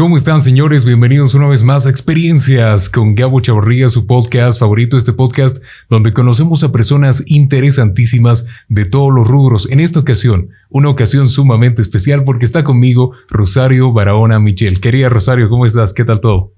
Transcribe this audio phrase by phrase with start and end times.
[0.00, 0.86] ¿Cómo están, señores?
[0.86, 6.14] Bienvenidos una vez más a Experiencias con Gabo Chavarría, su podcast favorito, este podcast donde
[6.14, 9.70] conocemos a personas interesantísimas de todos los rubros.
[9.70, 14.80] En esta ocasión, una ocasión sumamente especial porque está conmigo Rosario Barahona Michel.
[14.80, 15.92] Querida Rosario, ¿cómo estás?
[15.92, 16.54] ¿Qué tal todo?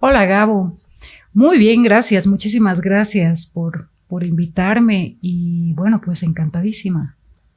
[0.00, 0.76] Hola, Gabo.
[1.32, 2.26] Muy bien, gracias.
[2.26, 7.15] Muchísimas gracias por, por invitarme y bueno, pues encantadísima.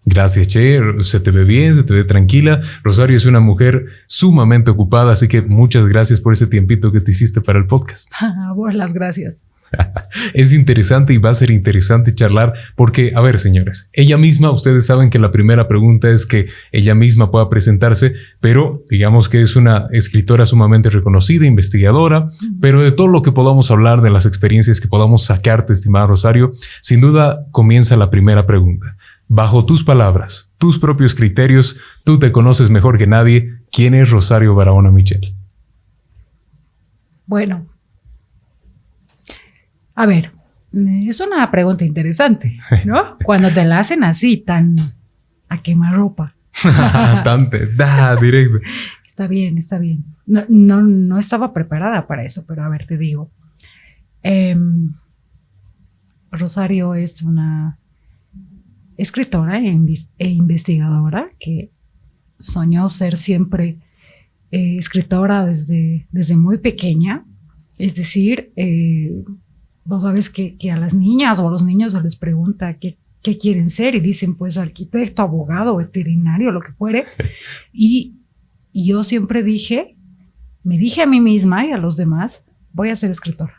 [0.09, 0.81] Gracias, Che.
[1.01, 2.61] Se te ve bien, se te ve tranquila.
[2.83, 7.11] Rosario es una mujer sumamente ocupada, así que muchas gracias por ese tiempito que te
[7.11, 8.11] hiciste para el podcast.
[8.55, 9.45] Bueno, las gracias.
[10.33, 14.87] es interesante y va a ser interesante charlar porque, a ver, señores, ella misma, ustedes
[14.87, 19.55] saben que la primera pregunta es que ella misma pueda presentarse, pero digamos que es
[19.55, 22.29] una escritora sumamente reconocida, investigadora,
[22.59, 26.51] pero de todo lo que podamos hablar, de las experiencias que podamos sacarte, estimada Rosario,
[26.81, 28.97] sin duda comienza la primera pregunta.
[29.31, 33.59] Bajo tus palabras, tus propios criterios, tú te conoces mejor que nadie.
[33.71, 35.21] ¿Quién es Rosario Barahona Michel?
[37.27, 37.67] Bueno,
[39.93, 40.31] a ver,
[40.73, 43.17] es una pregunta interesante, ¿no?
[43.23, 44.75] Cuando te la hacen así, tan
[45.47, 46.33] a quemarropa.
[47.23, 48.59] tan da, directo.
[49.05, 50.05] Está bien, está bien.
[50.25, 53.29] No, no, no, estaba preparada para eso, pero a ver, te digo.
[54.23, 54.93] Em,
[56.31, 57.77] Rosario es una
[58.99, 59.69] escritora e,
[60.19, 61.71] e, investigadora que
[62.37, 63.77] soñó ser siempre
[64.51, 67.25] eh, escritora desde, desde muy pequeña.
[67.77, 69.23] Es decir, eh,
[69.85, 73.37] vos sabes que, a las niñas o a los niños se les pregunta qué, qué
[73.37, 77.05] quieren ser y dicen pues arquitecto, abogado, veterinario, lo que fuere.
[77.71, 78.15] Y,
[78.73, 79.95] y yo siempre dije,
[80.63, 83.55] me dije a mí misma y a los demás, voy a ser escritora.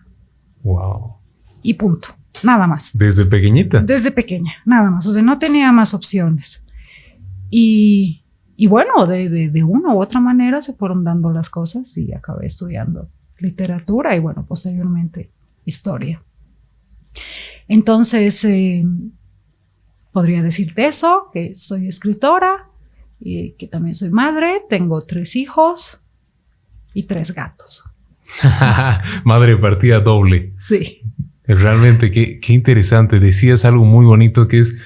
[0.63, 1.15] Wow.
[1.63, 2.20] Y punto.
[2.43, 2.91] Nada más.
[2.95, 3.81] ¿Desde pequeñita?
[3.81, 5.07] Desde pequeña, nada más.
[5.07, 6.63] O sea, no tenía más opciones.
[7.51, 8.23] Y,
[8.57, 12.47] y bueno, de, de, una u otra manera se fueron dando las cosas y acabé
[12.47, 15.31] estudiando literatura y bueno, posteriormente
[15.65, 16.23] historia.
[17.69, 18.85] Entonces, eh,
[20.13, 22.71] podría decirte eso, que soy escritora,
[23.21, 26.01] y que también soy madre, tengo tres hijos
[26.95, 27.85] y tres gatos.
[29.25, 30.55] madre partida doble.
[30.59, 31.03] Sí.
[31.47, 33.21] Realmente, qué, qué interesante.
[33.21, 34.77] Decías algo muy bonito que es,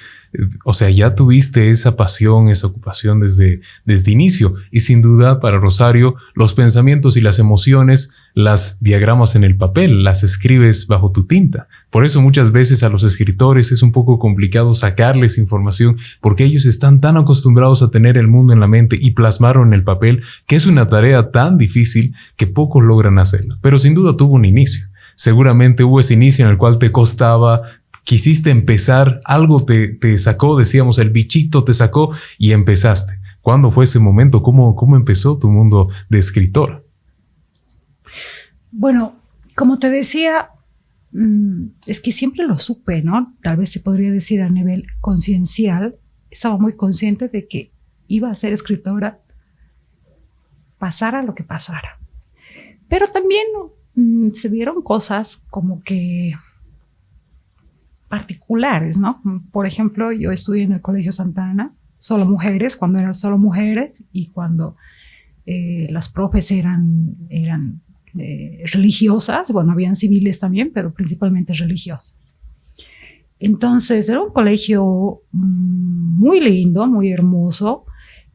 [0.63, 4.55] o sea, ya tuviste esa pasión, esa ocupación desde, desde inicio.
[4.71, 10.03] Y sin duda, para Rosario, los pensamientos y las emociones las diagramas en el papel,
[10.03, 11.67] las escribes bajo tu tinta.
[11.89, 16.65] Por eso muchas veces a los escritores es un poco complicado sacarles información porque ellos
[16.65, 20.21] están tan acostumbrados a tener el mundo en la mente y plasmarlo en el papel
[20.47, 23.57] que es una tarea tan difícil que pocos logran hacerla.
[23.61, 27.61] Pero sin duda tuvo un inicio seguramente hubo ese inicio en el cual te costaba,
[28.03, 33.19] quisiste empezar, algo te, te sacó, decíamos, el bichito te sacó y empezaste.
[33.41, 34.41] ¿Cuándo fue ese momento?
[34.41, 36.85] ¿Cómo, cómo empezó tu mundo de escritor?
[38.71, 39.15] Bueno,
[39.55, 40.49] como te decía,
[41.11, 43.35] mm, es que siempre lo supe, ¿no?
[43.41, 45.95] Tal vez se podría decir a nivel conciencial,
[46.29, 47.71] estaba muy consciente de que
[48.07, 49.19] iba a ser escritora,
[50.77, 51.99] pasara lo que pasara.
[52.89, 53.45] Pero también
[53.95, 56.33] Mm, se vieron cosas como que
[58.07, 59.21] particulares, ¿no?
[59.51, 64.27] Por ejemplo, yo estudié en el Colegio Santana, solo mujeres, cuando eran solo mujeres y
[64.27, 64.75] cuando
[65.45, 67.81] eh, las profes eran, eran
[68.17, 72.33] eh, religiosas, bueno, habían civiles también, pero principalmente religiosas.
[73.39, 77.85] Entonces, era un colegio mm, muy lindo, muy hermoso,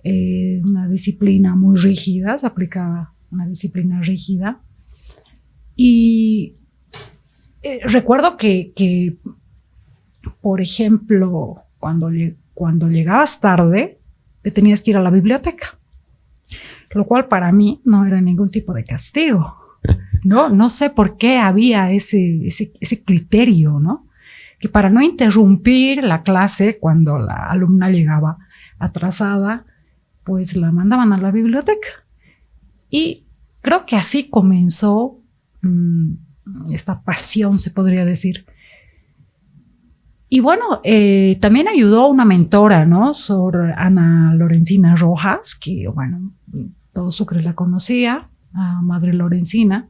[0.04, 4.60] eh, una disciplina muy rígida, se aplicaba una disciplina rígida.
[5.82, 6.56] Y
[7.62, 9.16] eh, recuerdo que,
[10.42, 12.10] por ejemplo, cuando,
[12.52, 13.98] cuando llegabas tarde,
[14.42, 15.78] te tenías que ir a la biblioteca,
[16.90, 19.56] lo cual para mí no era ningún tipo de castigo.
[20.22, 24.06] No, no sé por qué había ese, ese, ese criterio, ¿no?
[24.58, 28.36] Que para no interrumpir la clase cuando la alumna llegaba
[28.78, 29.64] atrasada,
[30.24, 32.04] pues la mandaban a la biblioteca.
[32.90, 33.24] Y
[33.62, 35.19] creo que así comenzó
[36.72, 38.44] esta pasión, se podría decir.
[40.28, 43.14] Y bueno, eh, también ayudó una mentora, ¿no?
[43.14, 46.30] Sor Ana Lorencina Rojas, que bueno,
[46.92, 49.88] todo Sucre la conocía, a Madre Lorencina,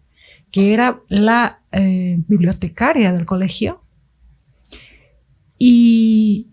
[0.51, 3.81] que era la eh, bibliotecaria del colegio.
[5.59, 6.47] Y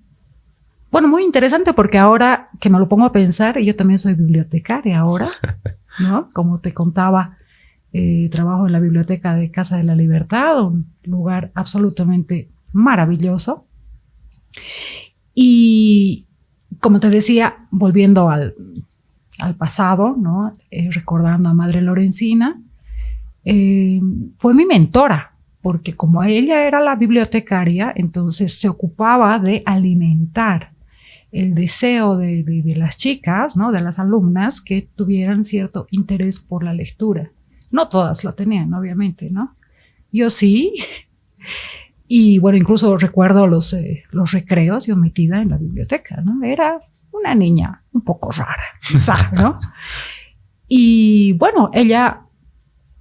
[0.92, 5.00] bueno, muy interesante porque ahora que me lo pongo a pensar, yo también soy bibliotecaria
[5.00, 5.30] ahora,
[6.00, 6.28] ¿no?
[6.34, 7.37] Como te contaba,
[7.98, 13.66] eh, trabajo en la biblioteca de Casa de la Libertad, un lugar absolutamente maravilloso.
[15.34, 16.26] Y
[16.80, 18.54] como te decía, volviendo al,
[19.38, 20.16] al pasado.
[20.72, 22.60] Eh, recordando a Madre Lorenzina,
[23.46, 24.02] eh,
[24.40, 30.72] fue mi mentora, porque como ella era la bibliotecaria, entonces se ocupaba de alimentar
[31.32, 33.72] el deseo de, de, las chicas, ¿no?
[33.72, 37.32] de las alumnas que tuvieran cierto interés por la lectura.
[37.72, 39.56] No todas lo tenían, obviamente, ¿no?
[40.12, 40.74] Yo sí.
[42.10, 46.42] Y bueno, incluso recuerdo los, eh, los recreos, yo metida en la biblioteca, ¿no?
[46.42, 46.80] Era
[47.12, 49.60] una niña un poco rara, quizá, ¿no?
[50.70, 52.22] Y bueno, ella,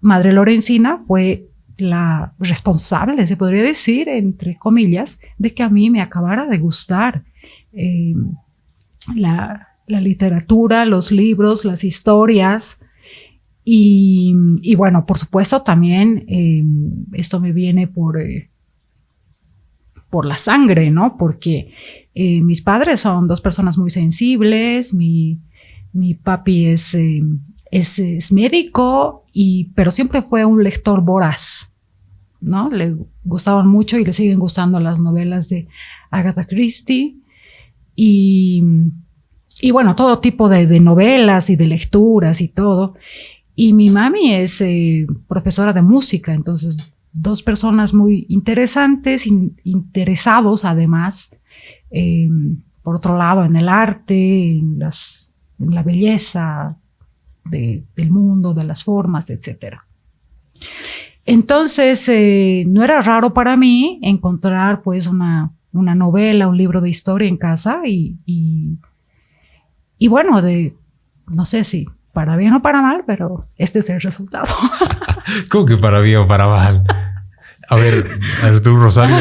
[0.01, 1.49] Madre Lorenzina, fue
[1.79, 7.25] la responsable, se podría decir, entre comillas, de que a mí me acabara de gustar
[7.73, 8.15] eh,
[9.15, 12.81] la, literatura, los libros, las historias.
[13.69, 16.63] Y, bueno, por supuesto también eh,
[17.15, 18.49] esto me viene por, eh,
[20.09, 21.17] por la sangre, ¿no?
[21.17, 21.73] Porque
[22.15, 25.41] mis padres son dos personas muy sensibles, mi,
[25.93, 26.97] mi papi es,
[27.71, 31.73] es, médico, y, pero siempre fue un lector voraz,
[32.41, 32.71] ¿no?
[32.71, 35.67] Le gustaban mucho y le siguen gustando las novelas de
[36.11, 37.17] Agatha Christie.
[37.95, 38.63] Y,
[39.61, 42.95] y bueno, todo tipo de, novelas y de lecturas y todo.
[43.57, 49.27] Y mi mami es eh, profesora de música, entonces dos personas muy interesantes,
[49.65, 51.41] interesados además,
[51.91, 52.29] eh,
[52.83, 56.77] por otro lado, en el arte, en, las, la belleza
[57.45, 59.79] del mundo, de las formas, etc.
[61.25, 66.91] Entonces, eh, no era raro para mí encontrar pues una una novela, un libro de
[66.91, 68.17] historia en casa y,
[69.99, 70.75] y, bueno, de,
[71.33, 71.87] no sé si
[72.17, 74.47] para bien o para mal, pero este es el resultado.
[75.51, 76.83] ¿Cómo que para bien o para mal?
[77.69, 78.07] A ver,
[78.63, 79.15] tú, Rosario,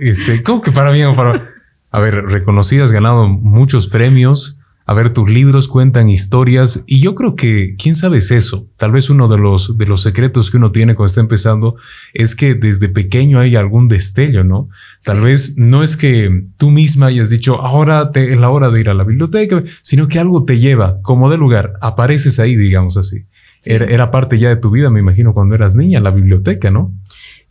[0.00, 1.42] este, ¿cómo que para bien o para mal?
[1.90, 7.36] A ver, reconocidas, ganado muchos premios, a ver, tus libros cuentan historias y yo creo
[7.36, 8.68] que, quién sabe es eso.
[8.76, 11.76] Tal vez uno de los, de los secretos que uno tiene cuando está empezando
[12.12, 14.68] es que desde pequeño hay algún destello, ¿no?
[15.02, 18.80] Tal vez no es que tú misma hayas dicho, ahora te, es la hora de
[18.80, 22.98] ir a la biblioteca, sino que algo te lleva como de lugar, apareces ahí, digamos
[22.98, 23.24] así.
[23.64, 26.92] Era, era parte ya de tu vida, me imagino, cuando eras niña, la biblioteca, ¿no?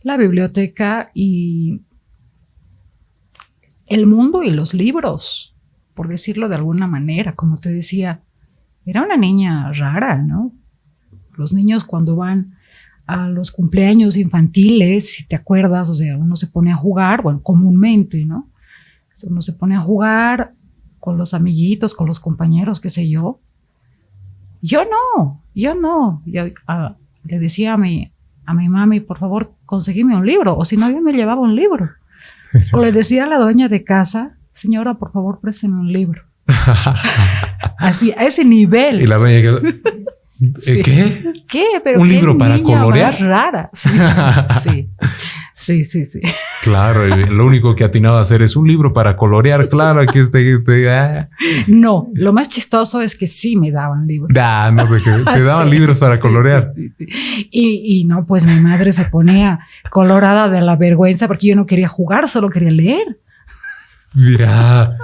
[0.04, 1.80] La biblioteca y
[3.88, 5.53] el mundo y los libros
[5.94, 8.20] por decirlo de alguna manera, como te decía,
[8.84, 10.52] era una niña rara, ¿no?
[11.36, 12.54] Los niños cuando van
[13.06, 17.42] a los cumpleaños infantiles, si te acuerdas, o sea, uno se pone a jugar, bueno,
[17.42, 18.48] comúnmente, ¿no?
[19.22, 20.52] Uno se pone a jugar
[21.00, 23.38] con los amiguitos, con los compañeros, qué sé yo.
[24.60, 26.22] Yo no, yo no.
[26.24, 28.10] Yo, ah, le decía a mi,
[28.46, 31.54] a mi mami, por favor, conseguime un libro, o si no, yo me llevaba un
[31.54, 31.90] libro.
[32.72, 36.22] O le decía a la dueña de casa, señora, por favor, préstame un libro.
[37.78, 39.02] Así, a ese nivel.
[39.02, 39.74] Y la dueña que...
[40.66, 41.12] ¿Eh, ¿Qué?
[41.48, 41.64] ¿Qué?
[41.82, 43.18] Pero ¿Un libro para colorear?
[43.20, 43.70] rara.
[43.72, 43.88] Sí.
[45.54, 45.84] sí.
[45.84, 46.20] sí, sí,
[46.64, 49.68] Claro, lo único que atinaba a hacer es un libro para colorear.
[49.68, 51.28] Claro, aquí este, ah.
[51.68, 54.30] No, lo más chistoso es que sí me daban libros.
[54.34, 56.72] Da, no, que te daban libros para colorear.
[57.50, 59.60] Y, y no, pues mi madre se ponía
[59.90, 63.18] colorada de la vergüenza porque yo no quería jugar, solo quería leer.
[64.14, 64.96] Mira,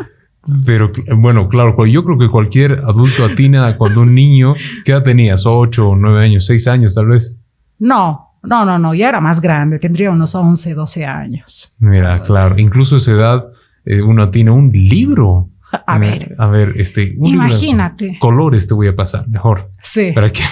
[0.65, 4.55] pero bueno, claro, yo creo que cualquier adulto atina cuando un niño,
[4.85, 5.45] ¿qué edad tenías?
[5.47, 7.37] ¿Ocho, nueve años, seis años tal vez?
[7.79, 11.75] No, no, no, no, ya era más grande, tendría unos 11, 12 años.
[11.79, 13.45] Mira, claro, incluso a esa edad
[13.85, 16.35] eh, uno tiene un libro a ver.
[16.39, 17.15] A ver, este.
[17.17, 18.19] Imagínate.
[18.21, 19.71] colores te voy a pasar mejor.
[19.81, 20.13] Sí.
[20.13, 20.43] Para que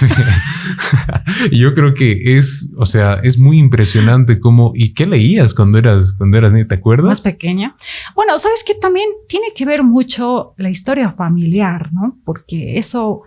[1.53, 4.73] Yo creo que es, o sea, es muy impresionante cómo.
[4.75, 6.69] ¿Y qué leías cuando eras, cuando eras niña?
[6.69, 7.07] ¿Te acuerdas?
[7.07, 7.75] Más pequeña.
[8.15, 12.19] Bueno, sabes que también tiene que ver mucho la historia familiar, ¿no?
[12.25, 13.23] Porque eso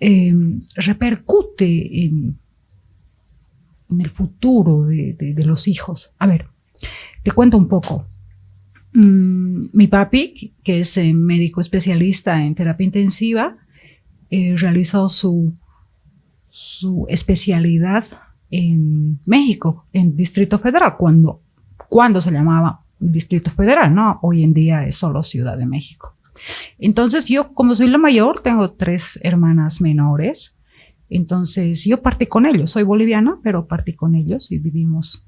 [0.00, 2.38] em, repercute en,
[3.90, 6.12] en, el futuro de, de los hijos.
[6.18, 6.48] A ver,
[7.22, 8.06] te cuento un poco.
[8.92, 13.56] Mm, mi papi, que es eh, médico especialista en terapia intensiva,
[14.30, 15.52] eh, realizó su,
[16.50, 18.04] su especialidad
[18.50, 21.40] en México, en Distrito Federal, cuando,
[21.88, 24.18] cuando se llamaba Distrito Federal, ¿no?
[24.22, 26.14] Hoy en día es solo Ciudad de México.
[26.78, 30.56] Entonces yo, como soy la mayor, tengo tres hermanas menores.
[31.08, 32.70] Entonces yo partí con ellos.
[32.70, 35.24] Soy boliviana, pero partí con ellos y vivimos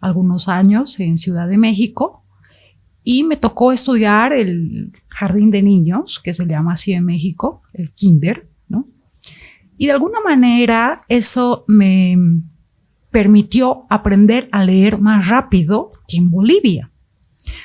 [0.00, 2.23] algunos años en Ciudad de México
[3.04, 7.92] y me tocó estudiar el jardín de niños, que se llama así en México, el
[7.92, 8.88] kinder, ¿no?
[9.76, 12.16] Y de alguna manera eso me
[13.10, 16.90] permitió aprender a leer más rápido que en Bolivia.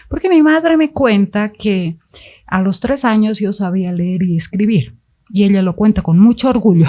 [0.10, 1.98] Porque mi madre me cuenta que
[2.46, 4.94] a los tres años yo sabía leer y escribir.
[5.32, 6.88] y ella lo cuenta con mucho orgullo.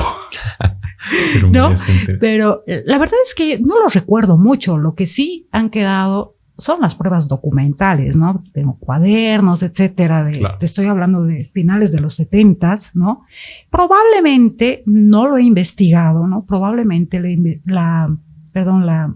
[1.50, 1.72] ¿No?
[2.18, 4.78] Pero la verdad es que no lo recuerdo mucho.
[4.78, 8.44] Lo que sí han quedado son las pruebas documentales, ¿no?
[8.52, 10.24] Tengo cuadernos, etcétera.
[10.24, 13.24] De, Te estoy hablando de finales de los setentas, ¿no?
[13.70, 16.44] Probablemente no lo he investigado, ¿no?
[16.44, 17.20] Probablemente
[17.64, 18.06] la,
[18.52, 19.14] perdón, la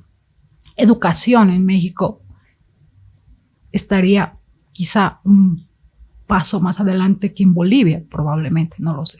[0.76, 2.20] educación en México
[3.70, 4.34] estaría
[4.72, 5.66] quizá un
[6.26, 9.18] paso más adelante que en Bolivia, probablemente, no lo sé.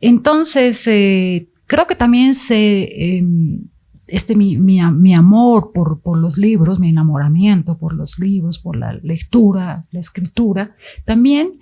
[0.00, 3.68] Entonces, eh, creo que también se, em,
[4.10, 8.92] este mi, mi, amor por, por, los libros, mi enamoramiento por los libros, por la
[8.94, 10.74] lectura, la escritura,
[11.04, 11.52] también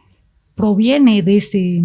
[0.54, 1.84] proviene de ese,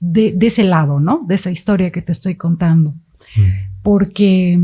[0.00, 1.24] de, ese lado, ¿no?
[1.26, 2.94] De esa historia que te estoy contando.
[3.36, 3.82] Mm.
[3.82, 4.58] Porque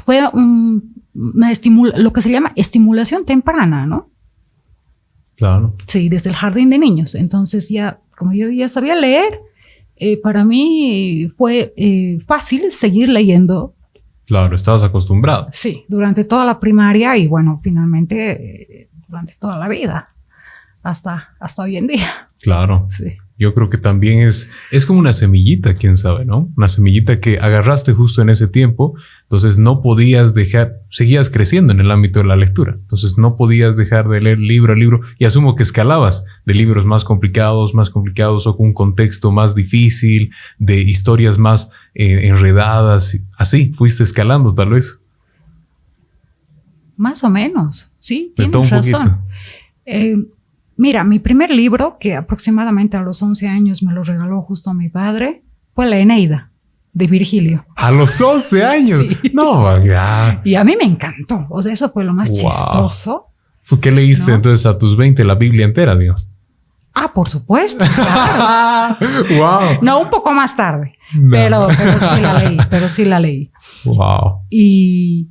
[0.00, 4.08] fue una estimula, lo que se llama estimulación temprana, ¿no?
[5.36, 5.74] Claro.
[5.86, 7.14] Sí, desde el jardín de niños.
[7.14, 9.40] Entonces ya, como yo ya sabía leer,
[9.96, 13.74] eh, para mí fue eh, fácil seguir leyendo.
[14.26, 15.48] Claro, estabas acostumbrado.
[15.52, 20.08] Sí, durante toda la primaria y bueno, finalmente eh, durante toda la vida,
[20.82, 22.28] hasta, hasta hoy en día.
[22.40, 22.86] Claro.
[22.90, 26.48] Sí yo creo que también es, es como una semillita, quién sabe, ¿no?
[26.56, 28.94] Una semillita que agarraste justo en ese tiempo,
[29.32, 33.78] entonces no podías dejar, seguías creciendo en el ámbito de la lectura, entonces no podías
[33.78, 35.00] dejar de leer libro a libro.
[35.18, 39.54] Y asumo que escalabas de libros más complicados, más complicados o con un contexto más
[39.54, 45.00] difícil, de historias más eh, enredadas, así, fuiste escalando tal vez.
[46.98, 49.16] Más o menos, sí, tienes razón.
[49.86, 50.14] Eh,
[50.76, 54.90] Mira, mi primer libro, que aproximadamente a los 11 años me lo regaló justo mi
[54.90, 55.42] padre,
[55.74, 56.51] fue La Eneida
[56.92, 57.64] de Virgilio.
[57.76, 59.00] A los 11 años.
[59.32, 60.40] No, ya.
[60.44, 61.46] Y a mí me encantó.
[61.50, 63.26] O sea, eso fue lo más chistoso.
[63.80, 66.28] ¿Qué leíste entonces a tus 20 la Biblia entera, Dios?
[66.94, 67.84] Ah, por supuesto.
[69.38, 69.78] wow.
[69.80, 70.94] No, un poco más tarde.
[71.30, 73.50] Pero, pero sí la leí, pero sí la leí.
[73.84, 74.40] Wow.
[74.50, 75.28] Y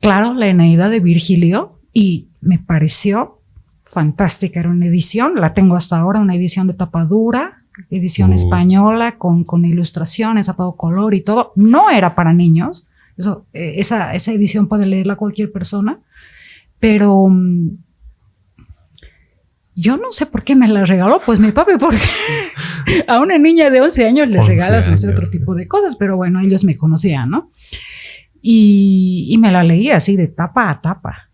[0.00, 3.40] claro, la Eneida de Virgilio y me pareció
[3.84, 7.57] fantástica, era una edición, la tengo hasta ahora, una edición de tapadura,
[7.90, 11.52] edición española con, con ilustraciones a todo color y todo.
[11.56, 15.98] No era para niños, eso, eh, esa, esa edición puede leerla cualquier persona,
[16.78, 17.70] pero mm,
[19.74, 21.98] yo no sé por qué me la regaló, pues mi papi, porque
[23.08, 26.64] a una niña de 11 años le regalas otro tipo de cosas, pero bueno, ellos
[26.64, 27.50] me conocían, ¿no?
[28.40, 31.28] Y, y me la leí así de tapa a tapa.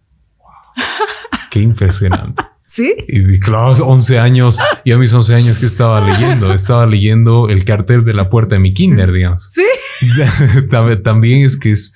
[1.51, 2.43] Qué impresionante.
[2.67, 2.95] ¿Sí?
[3.09, 7.65] Y claro, 11 años, y a mis 11 años que estaba leyendo, estaba leyendo el
[7.65, 9.49] cartel de la puerta de mi kinder, digamos.
[9.51, 9.63] Sí.
[11.05, 11.95] También es que es,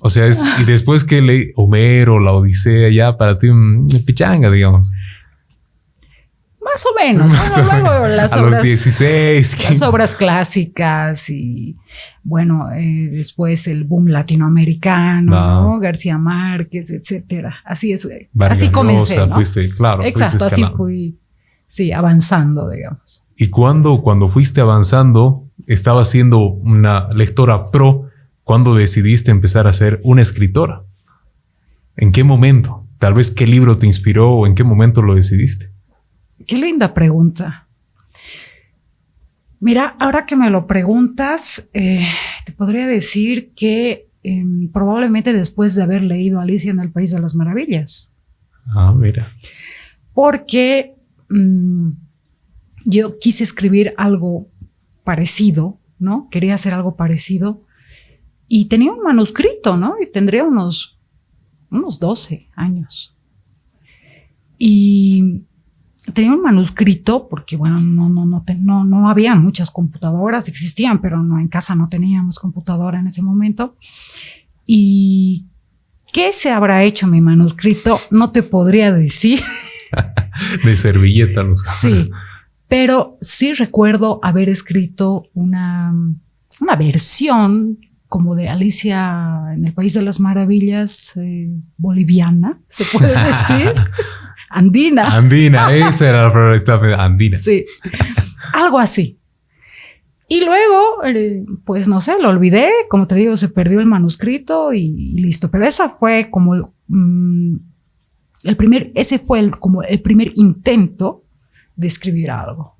[0.00, 4.50] o sea, es, y después que leí Homero, la Odisea, ya para ti, un pichanga,
[4.50, 4.92] digamos.
[6.72, 7.32] Más o menos.
[8.16, 9.70] las a los 16.
[9.70, 11.76] Las obras clásicas y
[12.22, 17.56] bueno, eh, después el boom latinoamericano, García Márquez, etcétera.
[17.64, 18.04] Así es.
[18.04, 19.16] Eh, así comencé.
[19.76, 20.04] claro.
[20.04, 21.16] Exacto, así fui,
[21.66, 23.24] sí, avanzando, digamos.
[23.36, 28.10] Y cuando, cuando fuiste avanzando, estaba siendo una lectora pro,
[28.44, 30.82] ¿cuándo decidiste empezar a ser una escritora?
[31.96, 32.84] ¿En qué momento?
[32.98, 35.69] Tal vez qué libro te inspiró o en qué momento lo decidiste.
[36.50, 37.68] Qué linda pregunta.
[39.60, 42.04] Mira, ahora que me lo preguntas, eh,
[42.44, 47.20] te podría decir que em, probablemente después de haber leído Alicia en el País de
[47.20, 48.14] las Maravillas.
[48.66, 49.28] Ah, mira.
[50.12, 50.96] Porque
[51.28, 51.90] mm,
[52.84, 54.48] yo quise escribir algo
[55.04, 56.26] parecido, ¿no?
[56.32, 57.62] Quería hacer algo parecido
[58.48, 59.94] y tenía un manuscrito, ¿no?
[60.02, 60.98] Y tendría unos,
[61.70, 63.14] unos 12 años.
[64.58, 65.44] Y
[66.12, 71.22] tenía un manuscrito porque bueno no no no no no había muchas computadoras existían pero
[71.22, 73.76] no en casa no teníamos computadora en ese momento.
[74.66, 75.46] Y
[76.12, 79.40] qué se habrá hecho mi manuscrito no te podría decir.
[80.64, 82.10] De servilleta los sí
[82.68, 85.92] pero sí recuerdo haber escrito una
[86.60, 87.78] una versión
[88.10, 91.48] como de Alicia en el País de las Maravillas eh,
[91.78, 93.72] boliviana, se puede decir.
[94.50, 95.16] Andina.
[95.16, 97.38] Andina, esa era la palabra, andina.
[97.38, 97.64] Sí,
[98.52, 99.16] algo así.
[100.28, 104.72] Y luego, eh, pues no sé, lo olvidé, como te digo, se perdió el manuscrito
[104.72, 105.50] y, listo.
[105.50, 107.56] Pero esa fue como mm,
[108.44, 111.24] el primer, ese fue el, como el primer intento
[111.74, 112.76] de escribir algo.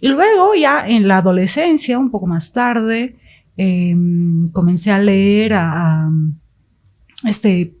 [0.00, 3.16] Y luego ya en la adolescencia, un poco más tarde,
[3.56, 7.74] em, comencé a leer a, a este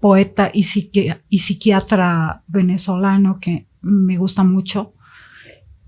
[0.00, 4.92] poeta y, psiquiatra venezolano que me gusta mucho.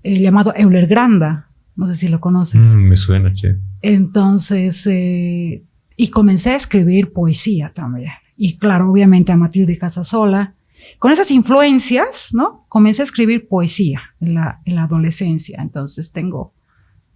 [0.03, 1.47] eh, llamado Euler Granda.
[1.75, 2.75] No sé si lo conoces.
[2.75, 3.55] Mm, me suena, che.
[3.81, 5.63] Entonces, eh,
[5.95, 8.11] y comencé a escribir poesía también.
[8.37, 10.53] Y claro, obviamente a Matilde Casasola.
[10.99, 12.65] Con esas influencias, ¿no?
[12.67, 15.59] Comencé a escribir poesía en la, en la adolescencia.
[15.61, 16.53] Entonces tengo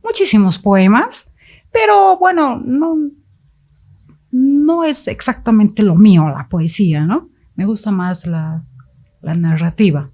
[0.04, 1.30] muchísimos poemas,
[1.72, 2.96] pero bueno, no,
[4.38, 7.30] no es exactamente lo mío la poesía, ¿no?
[7.56, 8.64] Me gusta más la,
[9.22, 10.10] la narrativa.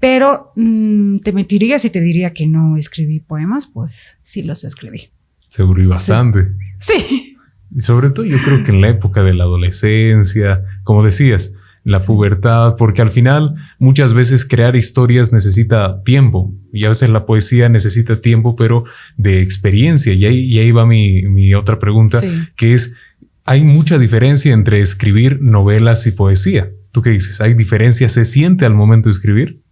[0.00, 5.10] Pero mm, te mentiría si te diría que no escribí poemas, pues sí los escribí.
[5.48, 6.52] Seguro y bastante.
[6.78, 7.36] Sí.
[7.74, 11.54] Y sobre todo yo creo que en la época de la adolescencia, como decías,
[11.84, 17.26] la pubertad, porque al final muchas veces crear historias necesita tiempo y a veces la
[17.26, 18.84] poesía necesita tiempo, pero
[19.16, 20.12] de experiencia.
[20.14, 22.20] Y ahí, y ahí va mi, mi otra pregunta,
[22.56, 22.96] que es,
[23.44, 26.70] hay mucha diferencia entre escribir novelas y poesía.
[26.92, 27.40] ¿Tú qué dices?
[27.40, 28.08] ¿Hay diferencia?
[28.08, 29.62] ¿Se siente al momento de escribir?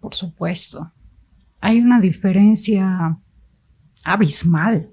[0.00, 0.90] Por supuesto.
[1.60, 3.16] Hay una diferencia
[4.04, 4.88] abismal.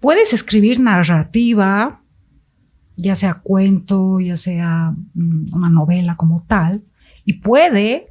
[0.00, 2.02] Puedes escribir narrativa,
[2.96, 6.82] ya sea cuento, ya sea mm, una novela como tal,
[7.24, 8.08] y puede,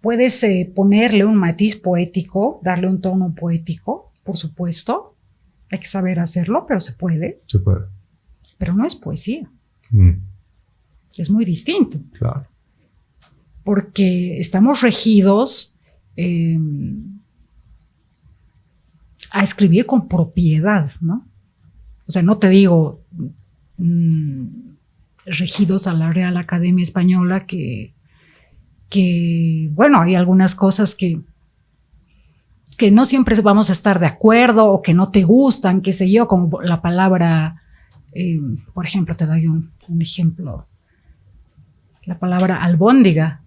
[0.00, 5.13] puedes eh, ponerle un matiz poético, darle un tono poético, por supuesto.
[5.70, 7.42] Hay que saber hacerlo, pero se puede.
[7.46, 7.86] Se puede.
[8.58, 9.48] Pero no es poesía.
[9.90, 10.12] Mm.
[11.16, 11.98] Es muy distinto.
[12.18, 12.46] Claro.
[13.62, 15.74] Porque estamos regidos
[16.16, 16.58] eh,
[19.32, 21.26] a escribir con propiedad, ¿no?
[22.06, 23.00] O sea, no te digo
[23.78, 24.46] mm,
[25.26, 27.92] regidos a la Real Academia Española que,
[28.90, 31.20] que, bueno, hay algunas cosas que,
[32.84, 36.12] que no siempre vamos a estar de acuerdo o que no te gustan, qué sé
[36.12, 37.62] yo, como la palabra,
[38.12, 38.38] eh,
[38.74, 40.66] por ejemplo, te doy un, un ejemplo,
[42.04, 43.40] la palabra albóndiga,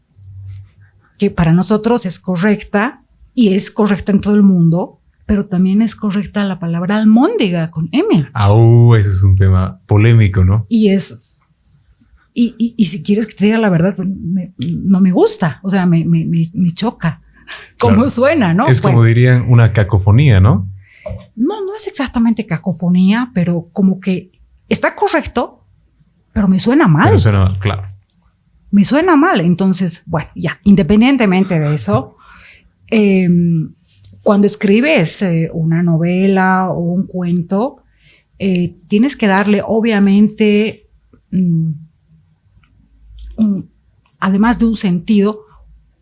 [1.19, 3.03] que para nosotros es correcta
[3.35, 7.89] y es correcta en todo el mundo, pero también es correcta la palabra almóndiga con
[7.91, 8.27] M.
[8.33, 8.55] Ah,
[8.97, 10.65] ese es un tema polémico, ¿no?
[10.67, 11.19] Y es,
[12.33, 15.85] y, y, si quieres que te diga la verdad, pues, no me gusta, o sea,
[15.85, 17.21] me, me, me choca
[17.79, 18.67] cómo suena, ¿no?
[18.67, 20.67] Es como dirían una cacofonía, ¿no?
[21.35, 24.31] No, no es exactamente cacofonía, pero como que
[24.69, 25.63] está correcto,
[26.33, 27.13] pero me suena mal.
[27.13, 27.83] Me suena mal, claro.
[28.71, 32.17] Me suena mal, entonces, bueno, ya, independientemente de eso,
[32.91, 33.29] eh,
[34.27, 37.77] cuando escribes eh, una novela o un cuento,
[38.39, 40.87] eh, tienes que darle obviamente,
[41.31, 41.71] mm,
[44.19, 45.39] además de un sentido,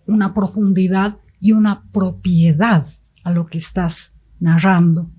[0.07, 2.87] una profundidad y una propiedad
[3.23, 5.11] a lo que estás narrando,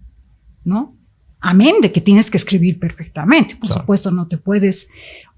[0.65, 0.93] ¿no?
[1.39, 3.55] Amén de que tienes que escribir perfectamente.
[3.55, 4.89] Por supuesto, no te puedes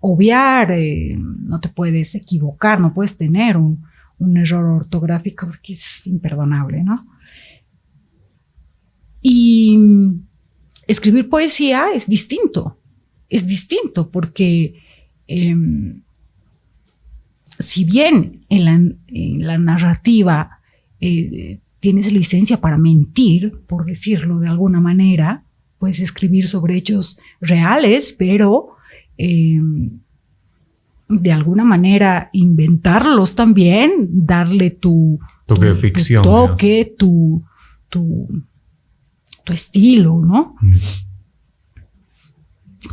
[0.00, 3.84] obviar, eh, no te puedes equivocar, no puedes tener un,
[4.18, 7.06] un error ortográfico porque es imperdonable, ¿no?
[9.20, 9.78] Y
[10.86, 12.78] escribir poesía es distinto,
[13.28, 14.80] es distinto porque
[15.26, 16.00] em,
[17.58, 20.57] si bien en la, narrativa
[21.00, 25.44] eh, tienes licencia para mentir, por decirlo de alguna manera,
[25.78, 28.70] puedes escribir sobre hechos reales, pero
[29.16, 30.00] em,
[31.08, 37.42] de alguna manera inventarlos también, darle tu toque de ficción, toque, tu,
[37.88, 38.26] tu,
[39.46, 40.56] estilo, ¿no?
[40.60, 40.76] Mm.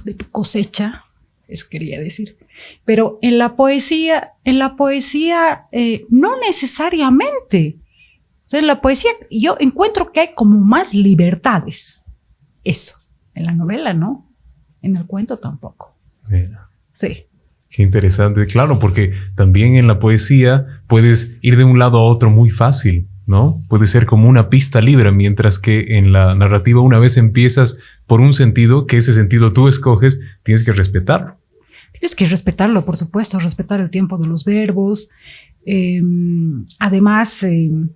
[0.06, 1.04] De tu cosecha,
[1.48, 2.38] eso quería decir.
[2.86, 7.78] Pero en la poesía, en la poesía, eh, no necesariamente.
[8.46, 12.04] O sea, en la poesía yo encuentro que hay como más libertades.
[12.64, 12.98] Eso.
[13.34, 14.26] En la novela, ¿no?
[14.82, 15.96] En el cuento tampoco.
[16.94, 17.26] Sí.
[17.70, 18.46] Qué interesante.
[18.46, 23.08] Claro, porque también en la poesía puedes ir de un lado a otro muy fácil.
[23.28, 23.64] ¿no?
[23.68, 28.22] Puede ser como una pista libre, mientras que en la narrativa una vez empiezas por
[28.22, 31.36] un sentido, que ese sentido tú escoges, tienes que respetarlo.
[31.92, 35.10] Tienes que respetarlo, por supuesto, respetar el tiempo de los verbos.
[35.66, 37.90] Em, además, em,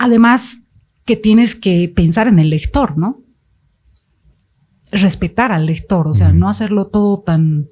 [0.00, 0.60] además
[1.04, 3.20] que tienes que pensar en el lector, ¿no?
[4.90, 7.68] Respetar al lector, o sea, no hacerlo todo tan,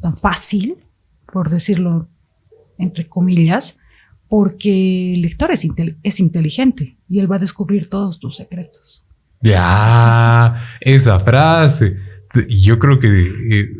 [0.00, 0.76] tan fácil,
[1.30, 2.08] por decirlo
[2.78, 3.76] entre comillas,
[4.28, 5.68] porque el lector es,
[6.02, 9.04] es inteligente y él va a descubrir todos tus secretos.
[9.42, 11.98] Ya, esa frase.
[12.48, 13.08] Yo creo que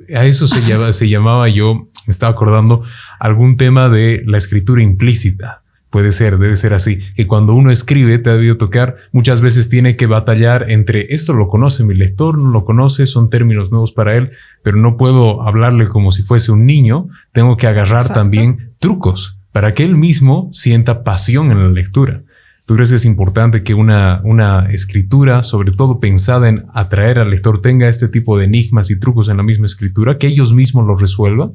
[0.08, 0.60] eh, a eso se,
[0.92, 2.82] se llamaba yo, me estaba acordando,
[3.18, 5.63] algún tema de la escritura implícita.
[5.94, 9.68] Puede ser, debe ser así, que cuando uno escribe, te ha debido tocar, muchas veces
[9.68, 13.92] tiene que batallar entre esto lo conoce mi lector, no lo conoce, son términos nuevos
[13.92, 14.32] para él,
[14.64, 19.70] pero no puedo hablarle como si fuese un niño, tengo que agarrar también trucos para
[19.70, 22.22] que él mismo sienta pasión en la lectura.
[22.66, 27.30] ¿Tú crees que es importante que una, una escritura, sobre todo pensada en atraer al
[27.30, 30.88] lector, tenga este tipo de enigmas y trucos en la misma escritura, que ellos mismos
[30.88, 31.52] lo resuelvan?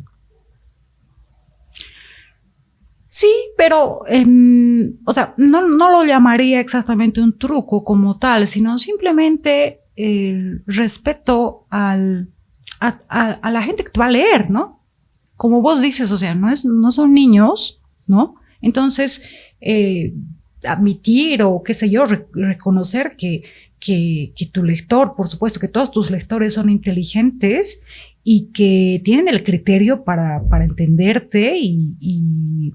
[3.20, 4.06] Sí, pero,
[5.06, 11.66] o sea, no, no, lo llamaría exactamente un truco como tal, sino simplemente el respeto
[11.70, 12.30] al,
[12.80, 14.80] a, la gente que va a leer, ¿no?
[15.36, 18.36] Como vos dices, o sea, no, es, no son niños, ¿no?
[18.62, 19.24] Entonces,
[19.60, 20.14] eh,
[20.64, 23.44] admitir o qué sé yo, reconocer que,
[23.82, 27.82] que, que, tu lector, por supuesto que todos tus lectores son inteligentes
[28.24, 32.72] y que tienen el criterio para, para entenderte y, y,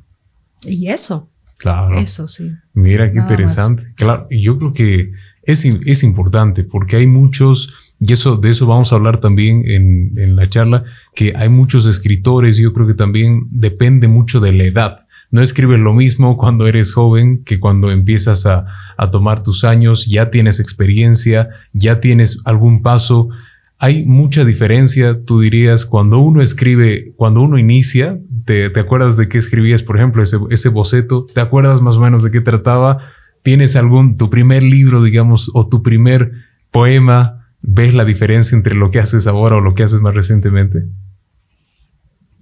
[0.66, 1.30] y, eso.
[1.58, 1.98] Claro.
[1.98, 2.50] Eso sí.
[2.72, 3.86] Mira qué interesante.
[3.96, 8.66] Claro, y yo creo que es, es importante porque hay muchos, y eso, de eso
[8.66, 12.94] vamos a hablar también en, en la charla, que hay muchos escritores, yo creo que
[12.94, 17.90] también depende mucho de la edad no escribes lo mismo cuando eres joven que cuando
[17.90, 18.66] empiezas a,
[19.10, 23.30] tomar tus años, ya tienes experiencia, ya tienes algún paso.
[23.78, 29.38] Hay mucha diferencia, tú dirías, cuando uno escribe, cuando uno inicia, te, acuerdas de qué
[29.38, 32.98] escribías, por ejemplo, ese, ese boceto, te acuerdas más o menos de qué trataba,
[33.42, 36.32] tienes algún, tu primer libro, digamos, o tu primer
[36.70, 40.84] poema, ves la diferencia entre lo que haces ahora o lo que haces más recientemente.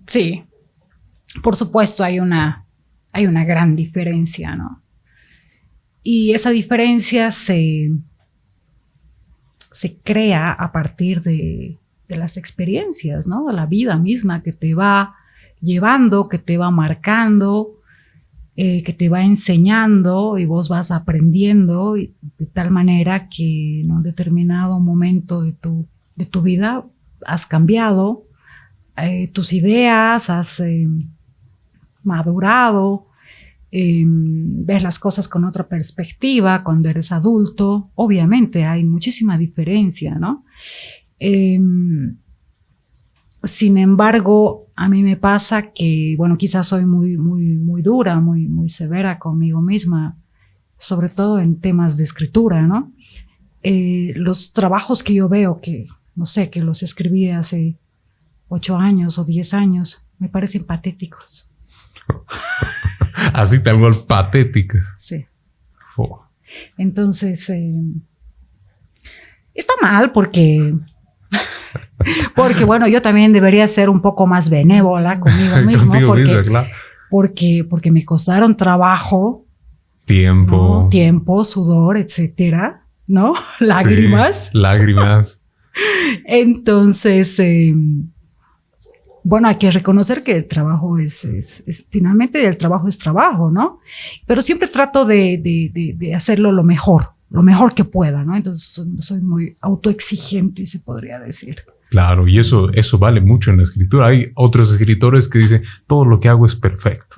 [0.06, 0.44] Sí,
[1.42, 2.64] por supuesto hay una,
[3.12, 4.82] hay una gran diferencia, ¿no?
[6.02, 7.90] Y esa diferencia se,
[9.72, 13.46] se crea a partir de, las experiencias, ¿no?
[13.46, 15.14] De la vida misma que te va
[15.62, 17.70] llevando, que te va marcando,
[18.54, 24.02] eh, que te va enseñando y vos vas aprendiendo de tal manera que en un
[24.02, 26.84] determinado momento de tu, de tu vida
[27.24, 28.24] has cambiado
[28.96, 30.86] eh, tus ideas, has eh,
[32.04, 33.06] madurado,
[33.72, 37.90] em, ves las cosas con otra perspectiva cuando eres adulto.
[37.94, 40.44] Obviamente hay muchísima diferencia, ¿no?
[41.18, 42.16] Em,
[43.42, 48.46] sin embargo, a mí me pasa que, bueno, quizás soy muy, muy, muy dura, muy,
[48.46, 50.16] muy severa conmigo misma,
[50.76, 52.92] sobre todo en temas de escritura, ¿no?
[53.62, 57.76] Eh, los trabajos que yo veo que, no sé, que los escribí hace
[58.48, 61.48] ocho años o diez años, me parecen patéticos.
[63.32, 64.78] Así tal cual patética.
[64.98, 65.26] Sí.
[66.76, 67.72] Entonces, eh,
[69.54, 70.74] está mal porque,
[72.34, 75.94] porque bueno, yo también debería ser un poco más benévola conmigo mismo.
[76.06, 76.44] porque,
[77.10, 79.44] porque, porque me costaron trabajo.
[80.04, 80.88] Tiempo.
[80.90, 83.34] Tiempo, sudor, etcétera, ¿no?
[83.60, 84.50] Lágrimas.
[84.52, 85.40] lágrimas.
[86.26, 87.74] Entonces, eh,
[89.24, 91.26] bueno, hay que reconocer que el trabajo es,
[91.90, 93.80] finalmente el trabajo es trabajo, ¿no?
[94.26, 98.36] Pero siempre trato de, de, de, hacerlo lo mejor, lo mejor que pueda, ¿no?
[98.36, 101.56] Entonces soy muy autoexigente, se podría decir.
[101.90, 104.08] Claro, y eso, eso vale mucho en la escritura.
[104.08, 107.16] Hay otros escritores que dicen, todo lo que hago es perfecto.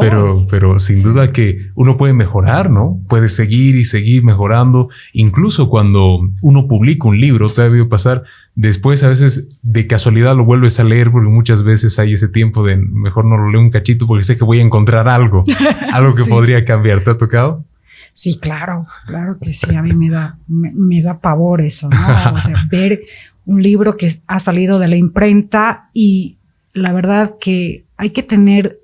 [0.00, 3.00] Pero, pero sin duda que uno puede mejorar, ¿no?
[3.08, 4.88] Puede seguir y seguir mejorando.
[5.12, 10.36] Incluso cuando uno publica un libro, te ha debido pasar, después a veces de casualidad
[10.36, 13.60] lo vuelves a leer porque muchas veces hay ese tiempo de mejor no lo leo
[13.60, 15.44] un cachito porque sé que voy a encontrar algo,
[15.92, 17.00] algo que podría cambiar.
[17.00, 17.64] ¿Te ha tocado?
[18.12, 19.74] Sí, claro, claro que sí.
[19.74, 22.34] A mí me da, me, da pavor eso, ¿no?
[22.34, 23.02] O sea, ver
[23.44, 26.36] un libro que ha salido de la imprenta y
[26.72, 28.78] la verdad que hay que tener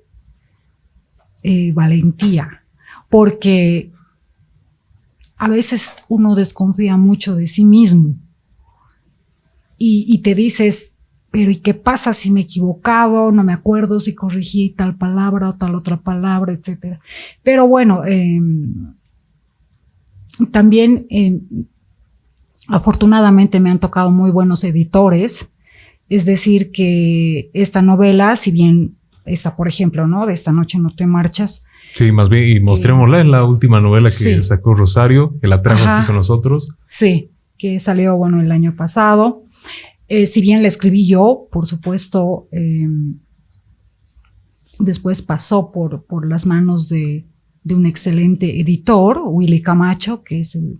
[1.43, 2.63] eh, valentía,
[3.09, 3.91] porque
[5.37, 8.15] a veces uno desconfía mucho de sí mismo
[9.85, 10.93] y, te dices,
[11.29, 13.33] pero ¿y qué pasa si me he equivocado?
[13.33, 17.01] No me acuerdo si corrigí tal palabra o tal otra palabra, etcétera.
[17.43, 18.93] Pero bueno, em,
[20.51, 21.41] también em,
[22.69, 25.49] afortunadamente me han tocado muy buenos editores.
[26.07, 30.25] Es decir, que esta novela, si bien esa, por ejemplo, ¿no?
[30.25, 31.63] De esta noche no te marchas.
[31.93, 35.87] Sí, más bien, y mostrémosla en la última novela que sacó Rosario, que la trajo
[35.87, 36.75] aquí con nosotros.
[36.87, 39.43] Sí, que salió, bueno, el año pasado.
[40.07, 43.19] Eh, si bien la escribí yo, por supuesto, em,
[44.79, 47.25] después pasó por, por las manos de,
[47.63, 50.77] de, un excelente editor, Willy Camacho, que es el,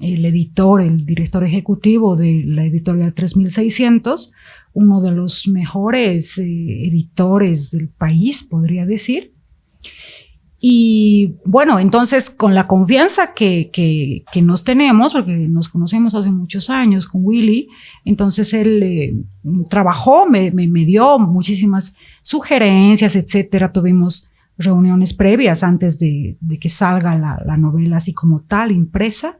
[0.00, 4.32] el editor, el director ejecutivo de la editorial 3600,
[4.72, 6.44] uno de los mejores eh,
[6.86, 9.32] editores del país, podría decir.
[10.62, 16.68] Y bueno, entonces con la confianza que, que, nos tenemos, porque nos conocemos hace muchos
[16.68, 17.68] años con Willy,
[18.04, 19.14] entonces él eh,
[19.70, 23.72] trabajó, me, me, me, dio muchísimas sugerencias, etcétera.
[23.72, 29.38] Tuvimos reuniones previas antes de, de que salga la, la, novela así como tal, impresa.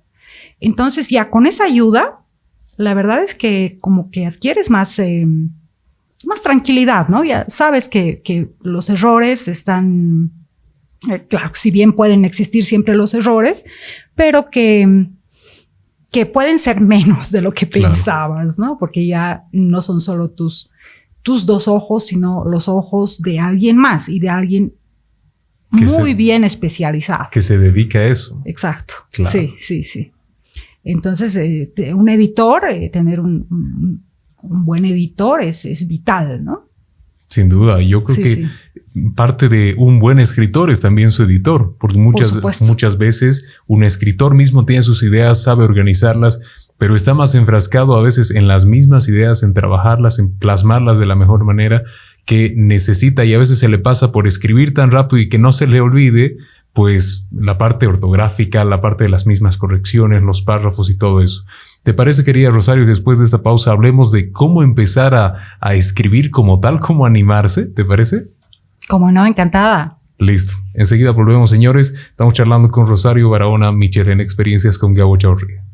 [0.61, 2.21] Entonces ya con esa ayuda,
[2.77, 5.27] la verdad es que como que adquieres más, eh,
[6.25, 7.25] más tranquilidad, ¿no?
[7.25, 10.31] Ya sabes que, que los errores están
[11.09, 13.65] eh, claro, si bien pueden existir siempre los errores,
[14.15, 15.07] pero que,
[16.11, 18.77] que pueden ser menos de lo que pensabas, ¿no?
[18.79, 20.71] Porque ya no son solo tus,
[21.23, 24.75] tus dos ojos, sino los ojos de alguien más y de alguien
[25.71, 27.29] muy bien especializado.
[27.31, 28.43] Que se dedica a eso.
[28.45, 28.95] Exacto.
[29.11, 30.13] Sí, sí, sí.
[30.85, 33.47] Entonces, eh, un editor, eh, tener un,
[34.43, 36.65] un, buen editor es, es vital, ¿no?
[37.27, 38.49] Sin duda, yo creo que
[39.15, 44.35] parte de un buen escritor es también su editor, porque muchas, muchas veces un escritor
[44.35, 46.41] mismo tiene sus ideas, sabe organizarlas,
[46.77, 51.07] pero está más enfrascado a veces en las mismas ideas, en trabajarlas, en plasmarlas de
[51.07, 51.85] la mejor manera
[52.25, 53.25] que necesita.
[53.25, 55.81] Y a veces se le pasa por escribir tan rápido y que no se le
[55.81, 56.37] olvide
[56.73, 61.45] pues la parte ortográfica, la parte de las mismas correcciones, los párrafos y todo eso.
[61.83, 66.31] ¿Te parece, querida Rosario, después de esta pausa hablemos de cómo empezar a, a escribir
[66.31, 67.67] como tal, cómo animarse?
[67.67, 68.29] ¿Te parece?
[68.89, 69.99] Como no, encantada.
[70.19, 70.53] Listo.
[70.75, 71.95] Enseguida volvemos, señores.
[72.11, 75.65] Estamos charlando con Rosario Barahona Michel en Experiencias con Gabo Chaurría.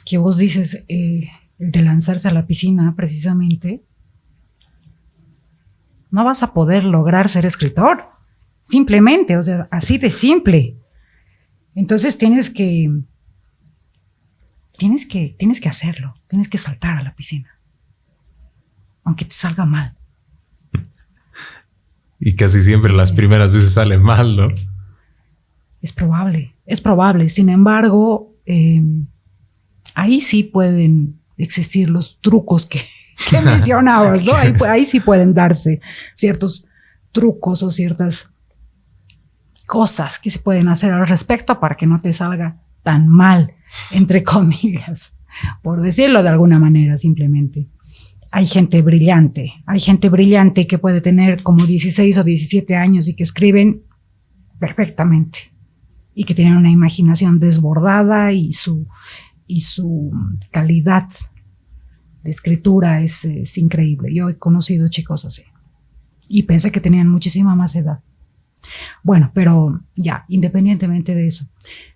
[0.03, 3.79] que vos dices eh, de lanzarse a la piscina precisamente,
[6.11, 8.16] no vas a poder lograr ser escritor.
[8.67, 10.75] Simplemente, o sea, así de simple.
[11.73, 12.91] Entonces tienes que,
[14.77, 17.49] tienes que, tienes que hacerlo, tienes que saltar a la piscina,
[19.05, 19.95] aunque te salga mal.
[22.19, 24.49] Y casi siempre las primeras veces salen mal, ¿no?
[25.81, 27.29] Es probable, es probable.
[27.29, 28.83] Sin embargo, eh,
[29.93, 32.81] ahí sí pueden existir los trucos que,
[33.45, 34.35] mencionabas, ¿no?
[34.35, 35.79] Ahí, ahí sí pueden darse
[36.15, 36.67] ciertos
[37.13, 38.31] trucos o ciertas
[39.67, 43.53] cosas que se pueden hacer al respecto para que no te salga tan mal,
[43.91, 45.15] entre comillas,
[45.61, 47.67] por decirlo de alguna manera simplemente.
[48.31, 53.15] Hay gente brillante, hay gente brillante que puede tener como 16 o 17 años y
[53.15, 53.83] que escriben
[54.59, 55.51] perfectamente
[56.15, 58.87] y que tienen una imaginación desbordada y su,
[59.45, 60.11] y su
[60.51, 61.07] calidad
[62.23, 64.13] de escritura es, es increíble.
[64.13, 65.43] Yo he conocido chicos así
[66.27, 67.99] y pensé que tenían muchísima más edad.
[69.03, 71.45] Bueno, pero ya, independientemente de eso,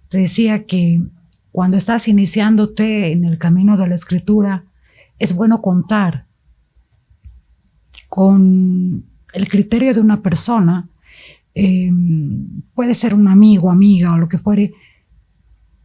[0.10, 1.02] te decía que
[1.52, 4.64] cuando estás iniciándote en el camino de la escritura,
[5.20, 6.26] es bueno contar
[8.10, 10.88] con el criterio de una persona,
[11.54, 11.92] eh,
[12.74, 14.74] puede ser un amigo, amiga o lo que fuere,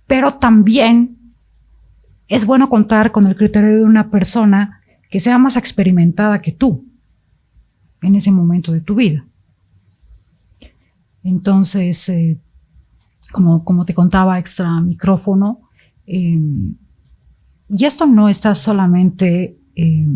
[0.06, 1.16] pero también
[2.28, 6.84] es bueno contar con el criterio de una persona que sea más experimentada que tú
[8.02, 9.22] en ese momento de tu vida.
[11.26, 12.38] Entonces, eh,
[13.32, 15.60] como, te contaba extra micrófono,
[16.06, 16.38] eh,
[17.68, 20.06] y esto no está solamente eh,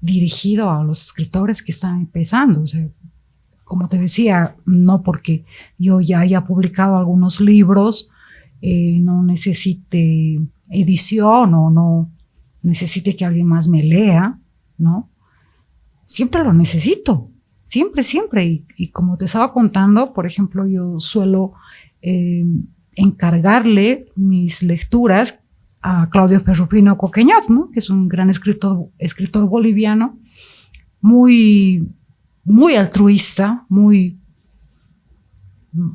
[0.00, 2.62] dirigido a los escritores que están empezando.
[2.62, 2.88] O sea,
[3.64, 5.44] como te decía, no porque
[5.76, 8.08] yo ya haya publicado algunos libros,
[8.60, 10.40] no necesite
[10.70, 12.10] edición o no
[12.62, 14.38] necesite que alguien más me lea,
[14.78, 15.08] ¿no?
[16.08, 17.27] siempre lo necesito.
[17.68, 18.64] Siempre, siempre.
[18.78, 21.52] Y, como te estaba contando, por ejemplo, yo suelo
[22.00, 22.42] eh,
[22.96, 25.40] encargarle mis lecturas
[25.82, 30.18] a Claudio Ferrufino Coqueñot, que es un gran escritor, escritor boliviano,
[31.02, 31.86] muy,
[32.42, 34.18] muy altruista, muy,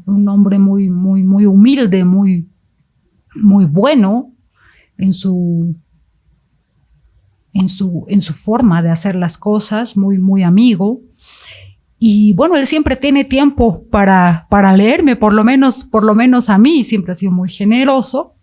[0.05, 2.47] un hombre muy, muy, muy humilde, muy,
[3.41, 4.31] muy bueno
[4.99, 5.75] en su,
[7.51, 11.01] en su, en su forma de hacer las cosas, muy, muy amigo.
[12.05, 16.49] Y bueno, él siempre tiene tiempo para, para leerme, por lo menos, por lo menos
[16.49, 18.33] a mí, siempre ha sido muy generoso.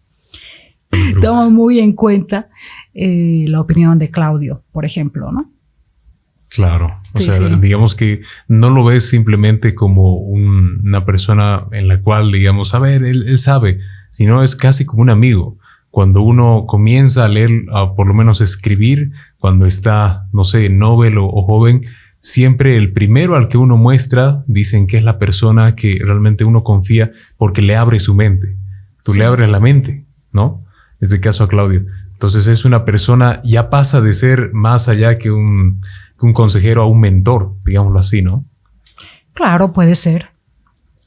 [1.21, 2.49] Toma muy en cuenta
[2.95, 5.53] eh, la opinión de Claudio, por ejemplo, ¿no?
[6.49, 12.33] Claro, o sea, digamos que no lo ves simplemente como una persona en la cual,
[12.33, 15.59] digamos, a ver, él, sabe, sino es casi como un amigo.
[15.91, 21.19] Cuando uno comienza a leer, a por lo menos escribir, cuando está, no sé, novel
[21.19, 21.83] o, joven,
[22.21, 26.63] siempre el primero al que uno muestra, dicen que es la persona que realmente uno
[26.63, 28.57] confía porque le abre su mente.
[29.03, 30.63] Tú le abres la mente, ¿no?
[31.01, 31.85] En este caso a Claudio.
[32.13, 35.81] Entonces es una persona, ya pasa de ser más allá que un,
[36.21, 38.45] un consejero a un mentor, digámoslo así, ¿no?
[39.33, 40.29] Claro, puede ser.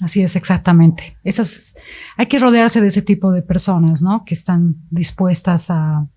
[0.02, 1.16] Así es, exactamente.
[1.24, 1.76] Esas,
[2.18, 4.26] hay que rodearse de ese tipo de personas, ¿no?
[4.26, 6.08] Que están dispuestas a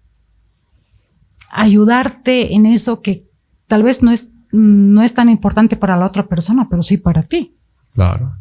[1.50, 3.24] ayudarte en eso que
[3.66, 7.22] tal vez no es, no es tan importante para la otra persona, pero sí para
[7.22, 7.52] ti.
[7.94, 8.32] Claro.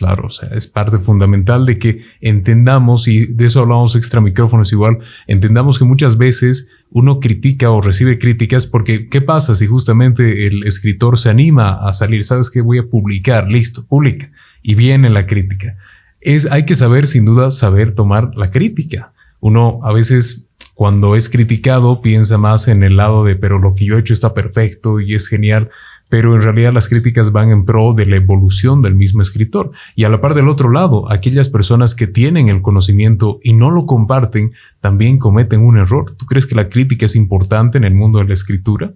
[0.00, 4.72] Claro, o sea, es parte fundamental de que entendamos, y de eso hablamos extra micrófonos
[4.72, 10.46] igual, entendamos que muchas veces uno critica o recibe críticas porque ¿qué pasa si justamente
[10.46, 12.24] el escritor se anima a salir?
[12.24, 12.62] ¿Sabes qué?
[12.62, 14.30] Voy a publicar, listo, publica.
[14.62, 15.76] Y viene la crítica.
[16.22, 19.12] Es, hay que saber, sin duda, saber tomar la crítica.
[19.38, 20.46] Uno a veces
[20.80, 24.14] cuando es criticado piensa más en el lado de, pero lo que yo he hecho
[24.14, 25.68] está perfecto y es genial
[26.08, 29.72] pero en realidad las críticas van en pro de la evolución del mismo escritor.
[29.94, 33.70] Y a la par del otro lado, aquellas personas que tienen el conocimiento y no
[33.70, 36.16] lo comparten, también cometen un error.
[36.16, 38.92] ¿Tú crees que la crítica es importante en el mundo de la escritura?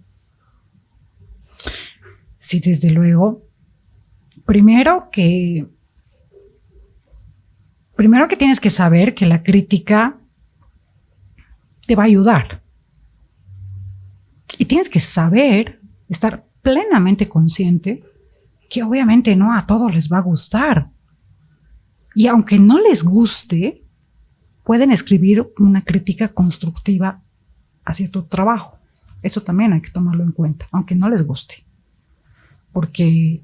[2.39, 3.43] Sí, desde luego.
[4.45, 5.67] Primero que...
[7.95, 10.19] Primero que tienes que saber que la crítica
[11.87, 12.63] te va a ayudar.
[14.59, 18.03] Y tienes que saber, estar plenamente consciente
[18.71, 20.91] que obviamente no a todos les va a gustar.
[22.15, 23.83] Y aunque no les guste,
[24.65, 27.21] pueden escribir una crítica constructiva
[27.85, 28.79] hacia tu trabajo.
[29.23, 31.65] Eso también hay que tomarlo en cuenta, aunque no les guste.
[32.73, 33.43] Porque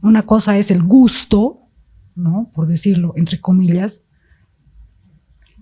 [0.00, 1.60] una cosa es el gusto,
[2.14, 2.50] ¿no?
[2.54, 4.04] Por decirlo entre comillas,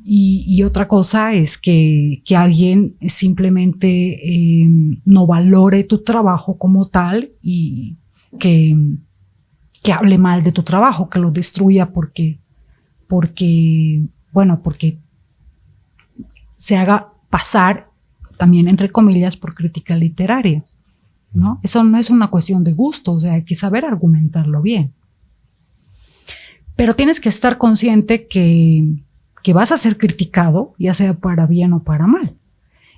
[0.04, 7.96] y, otra cosa es que, alguien simplemente em, no valore tu trabajo como tal y
[8.38, 8.76] que,
[9.82, 12.38] que hable mal de tu trabajo, que lo destruya porque,
[13.08, 14.98] porque, bueno, porque
[16.56, 17.88] se haga pasar
[18.36, 20.64] también entre comillas por crítica literaria.
[21.32, 21.60] ¿no?
[21.62, 24.92] Eso no es una cuestión de gusto, o sea, hay que saber argumentarlo bien.
[26.74, 29.02] Pero tienes que estar consciente que,
[29.42, 32.34] que vas a ser criticado, ya sea para bien o para mal.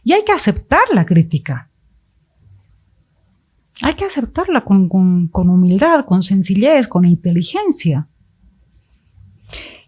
[0.05, 1.69] Y hay que aceptar la crítica.
[3.83, 4.89] Hay que aceptarla con,
[5.33, 8.07] humildad, con sencillez, con inteligencia.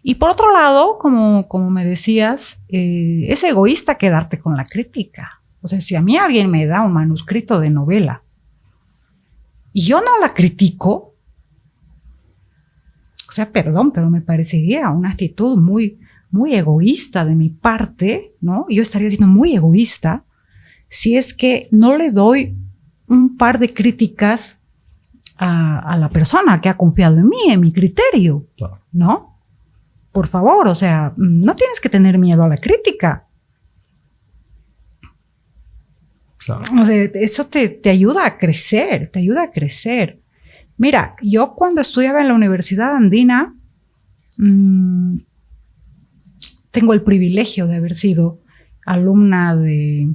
[0.03, 5.41] Y por otro lado, como, como me decías, eh, es egoísta quedarte con la crítica.
[5.61, 8.21] O sea, si a mí alguien me da un manuscrito de novela
[9.73, 11.13] y yo no la critico,
[13.27, 15.99] o sea, perdón, pero me parecería una actitud muy,
[16.35, 18.65] muy egoísta de mi parte, ¿no?
[18.69, 20.25] Yo estaría siendo muy egoísta
[20.89, 22.57] si es que no le doy
[23.07, 24.59] un par de críticas
[25.37, 28.45] a, la persona que ha confiado en mí, en mi criterio,
[28.91, 29.37] ¿no?
[30.11, 33.27] Por favor, o sea, no tienes que tener miedo a la crítica.
[36.79, 40.19] O sea, eso te, ayuda a crecer, te ayuda a crecer.
[40.77, 43.55] Mira, yo cuando estudiaba en la Universidad Andina,
[44.37, 45.17] mmm,
[46.75, 48.37] tengo el privilegio de haber sido
[48.85, 50.09] alumna de,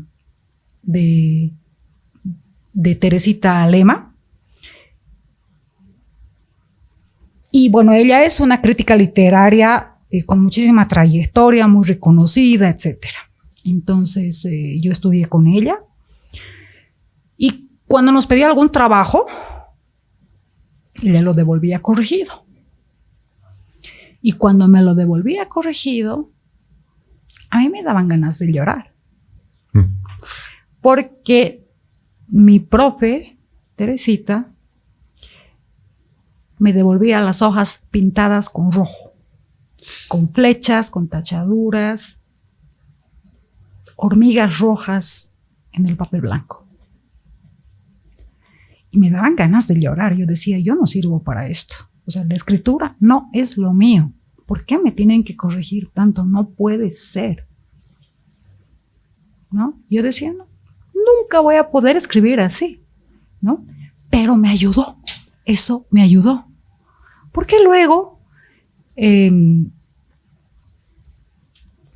[0.83, 1.51] de,
[2.97, 4.13] Teresita Lema.
[7.51, 13.07] Y bueno, ella es una crítica literaria eh, con muchísima trayectoria, muy reconocida, etc.
[13.65, 15.79] Entonces eh, yo estudié con ella.
[17.39, 19.27] Y cuando nos pedía algún trabajo,
[21.03, 22.45] ella lo devolvía corregido.
[24.21, 26.29] Y cuando me lo devolvía corregido,
[27.51, 28.93] a mí me daban ganas de llorar.
[29.73, 30.03] Mm.
[30.81, 31.69] Porque
[32.29, 33.37] mi profe,
[33.77, 34.51] Teresita,
[36.59, 39.15] me devolvía las hojas pintadas con rojo,
[40.09, 42.21] con flechas, con tachaduras,
[43.97, 45.33] hormigas rojas
[45.73, 46.67] en el papel blanco.
[48.91, 50.17] Y me daban ganas de llorar.
[50.17, 51.77] Yo decía, yo no sirvo para esto.
[52.07, 54.13] O sea, la escritura no es lo mío.
[54.51, 56.25] ¿Por qué me tienen que corregir tanto?
[56.25, 57.47] No puede ser.
[59.53, 59.79] ¿No?
[59.89, 60.49] Yo decía, no,
[60.93, 62.81] nunca voy a poder escribir así,
[63.41, 63.65] ¿no?
[64.11, 64.97] Pero me ayudó,
[65.45, 66.47] eso me ayudó.
[67.31, 68.19] Porque luego
[68.97, 69.71] em,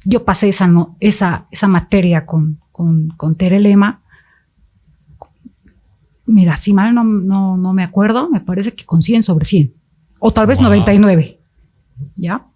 [0.05, 4.01] yo pasé esa, esa, esa materia con, con, con Terelema.
[6.25, 9.75] Mira, si mal no, no, me acuerdo, me parece que con 100 sobre 100.
[10.21, 11.41] O tal vez 99.
[12.17, 12.47] ¿Ya?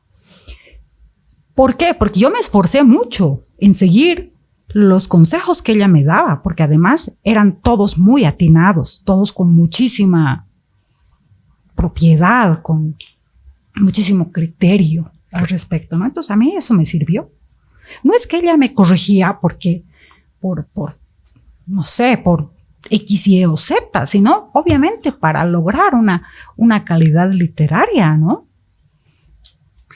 [1.54, 1.94] ¿Por qué?
[1.94, 4.32] Porque yo me esforcé mucho en seguir
[4.68, 10.46] los consejos que ella me daba, porque además eran todos muy atinados, todos con muchísima
[11.74, 12.96] propiedad, con
[13.74, 16.06] muchísimo criterio al respecto, ¿no?
[16.06, 17.30] Entonces a mí eso me sirvió.
[18.02, 19.84] No es que ella me corregía porque,
[20.40, 20.98] por, por,
[21.66, 22.50] no sé, por
[22.90, 26.26] X, Y o Z, sino obviamente para lograr una,
[26.56, 28.47] una calidad literaria, ¿no?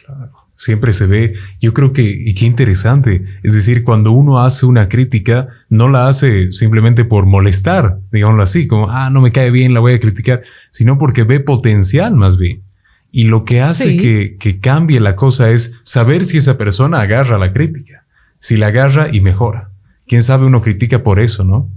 [0.05, 4.65] Claro siempre se ve, yo creo que, y qué interesante, es decir, cuando uno hace
[4.65, 9.51] una crítica, no la hace simplemente por molestar, digámoslo así, como, ah, no me cae
[9.51, 12.63] bien, la voy a criticar, sino porque ve potencial más bien.
[13.11, 17.39] Y lo que hace que, que cambie la cosa es saber si esa persona agarra
[17.39, 18.05] la crítica,
[18.39, 19.71] si la agarra y mejora.
[20.07, 21.69] Quién sabe uno critica por eso, ¿no?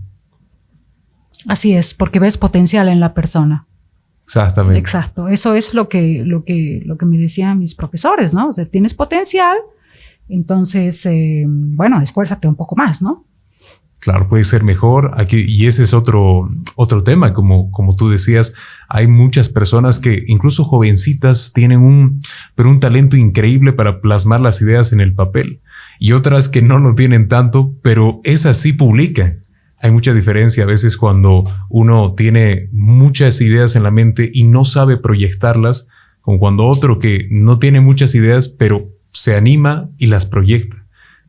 [1.47, 3.65] Así es, porque ves potencial en la persona.
[4.25, 4.79] Exactamente.
[4.79, 5.27] Exacto.
[5.27, 8.49] Eso es lo que, lo que, lo que me decían mis profesores, ¿no?
[8.49, 9.55] O sea, tienes potencial,
[10.27, 13.25] entonces, eh, bueno, esfuérzate un poco más, ¿no?
[13.99, 15.11] Claro, puede ser mejor.
[15.15, 18.53] Aquí, y ese es otro, otro tema, como, como tú decías,
[18.87, 22.21] hay muchas personas que, incluso jovencitas, tienen un,
[22.55, 25.61] pero un talento increíble para plasmar las ideas en el papel.
[25.99, 29.44] Y otras que no lo tienen tanto, pero esas sí publican
[29.85, 34.65] hay mucha diferencia a veces cuando uno tiene muchas ideas en la mente y no
[34.65, 35.87] sabe proyectarlas,
[36.21, 40.83] como cuando otro que no tiene muchas ideas, pero se anima y las proyecta.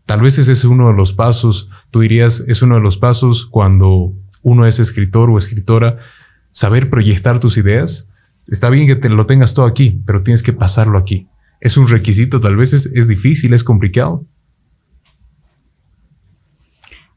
[0.07, 3.45] Tal vez ese es uno de los pasos, tú dirías, es uno de los pasos
[3.45, 5.99] cuando uno es escritor o escritora,
[6.51, 8.09] saber proyectar tus ideas.
[8.49, 11.29] Está bien que te lo tengas todo aquí, pero tienes que pasarlo aquí.
[11.61, 14.25] Es un requisito, tal vez es, es difícil, es complicado,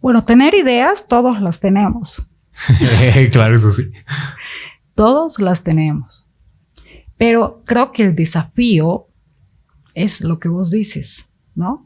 [0.02, 2.32] bueno, tener ideas, todos las tenemos.
[3.32, 3.92] claro, eso sí.
[4.96, 6.26] Todos las tenemos.
[7.18, 9.08] Pero creo que el desafío
[9.94, 11.86] es lo que vos dices, ¿no?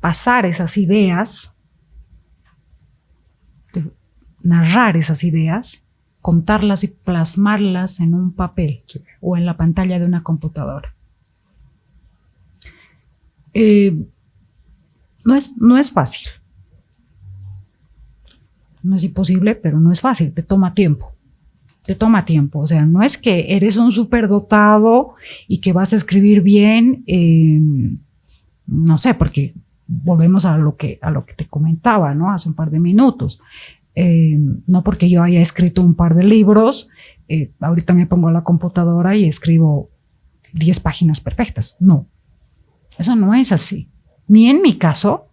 [0.00, 1.54] Pasar esas ideas,
[4.42, 5.84] narrar esas ideas,
[6.20, 8.82] contarlas y plasmarlas en un papel
[9.20, 10.92] o en la pantalla de una computadora.
[13.54, 14.06] Eh,
[15.24, 16.28] no, es, no es fácil
[18.82, 21.12] no es imposible, pero no es fácil, te toma tiempo.
[21.84, 22.60] Te toma tiempo.
[22.60, 25.14] O sea, no es que eres un superdotado
[25.48, 27.98] y que vas a escribir bien, em,
[28.66, 29.52] no sé, porque
[29.86, 32.30] volvemos a lo que, a lo que te comentaba, ¿no?
[32.32, 33.40] Hace un par de minutos.
[33.94, 36.88] Em, no porque yo haya escrito un par de libros,
[37.28, 39.90] eh, ahorita me pongo a la computadora y escribo
[40.52, 41.76] 10 páginas perfectas.
[41.80, 42.06] No,
[42.98, 43.88] eso no es así.
[44.28, 45.26] Ni en mi caso,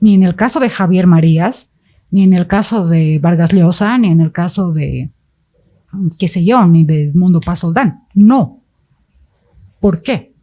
[0.00, 1.71] ni en el caso de Javier Marías,
[2.12, 5.10] ni en el caso de Vargas Llosa, ni en el caso de,
[6.18, 8.06] qué sé yo, ni de Mundo Pasoldán.
[8.12, 8.60] No.
[9.80, 10.34] ¿Por qué?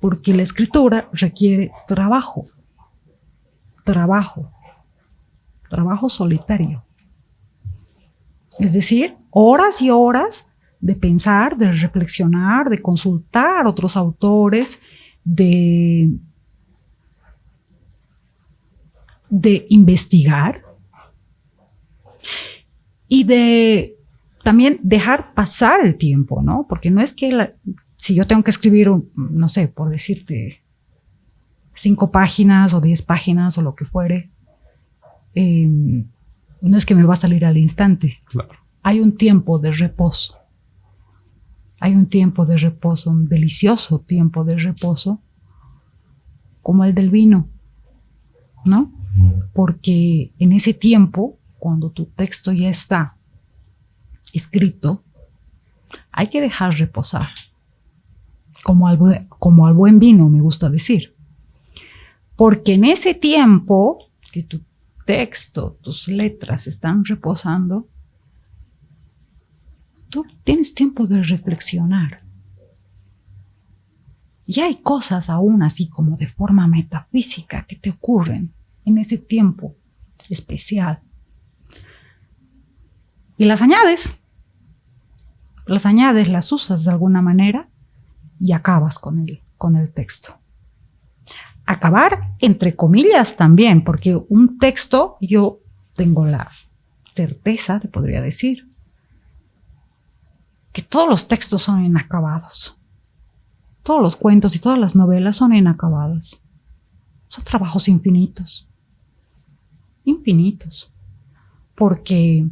[0.00, 2.46] Porque la escritura requiere trabajo,
[3.84, 4.52] trabajo,
[5.70, 6.84] trabajo solitario.
[8.58, 14.82] Es decir, horas y horas de pensar, de reflexionar, de consultar otros autores,
[15.24, 16.10] de,
[19.30, 20.71] de investigar,
[23.14, 23.98] y de
[24.42, 26.64] también dejar pasar el tiempo, ¿no?
[26.66, 27.52] Porque no es que
[27.94, 30.62] si yo tengo que escribir, no sé, por decirte,
[31.74, 34.30] cinco páginas o diez páginas o lo que fuere,
[35.34, 36.06] em,
[36.62, 38.22] no es que me va a salir al instante.
[38.24, 38.54] Claro.
[38.82, 40.38] Hay un tiempo de reposo.
[41.80, 45.20] Hay un tiempo de reposo, un delicioso tiempo de reposo,
[46.62, 47.46] como el del vino,
[48.64, 48.90] ¿no?
[49.52, 53.16] Porque en ese tiempo cuando tu texto ya está
[54.32, 55.04] escrito,
[56.10, 57.28] hay que dejar reposar.
[58.64, 61.14] Como al, como al buen vino, me gusta decir.
[62.34, 64.60] Porque en ese tiempo que tu
[65.06, 67.86] texto, tus letras están reposando,
[70.08, 72.22] tú tienes tiempo de reflexionar.
[74.46, 78.52] Y hay cosas aún así como de forma metafísica que te ocurren
[78.84, 79.76] en ese tiempo
[80.28, 81.01] especial.
[83.42, 84.20] Y las añades.
[85.66, 87.68] Las añades, las usas de alguna manera
[88.38, 90.38] y acabas con el, con el texto.
[91.66, 95.58] Acabar entre comillas también, porque un texto yo
[95.96, 96.48] tengo la
[97.10, 98.70] certeza, te podría decir,
[100.72, 102.76] que todos los textos son inacabados.
[103.82, 106.40] Todos los cuentos y todas las novelas son inacabadas.
[107.26, 108.68] Son trabajos infinitos.
[110.04, 110.92] Infinitos.
[111.74, 112.46] Porque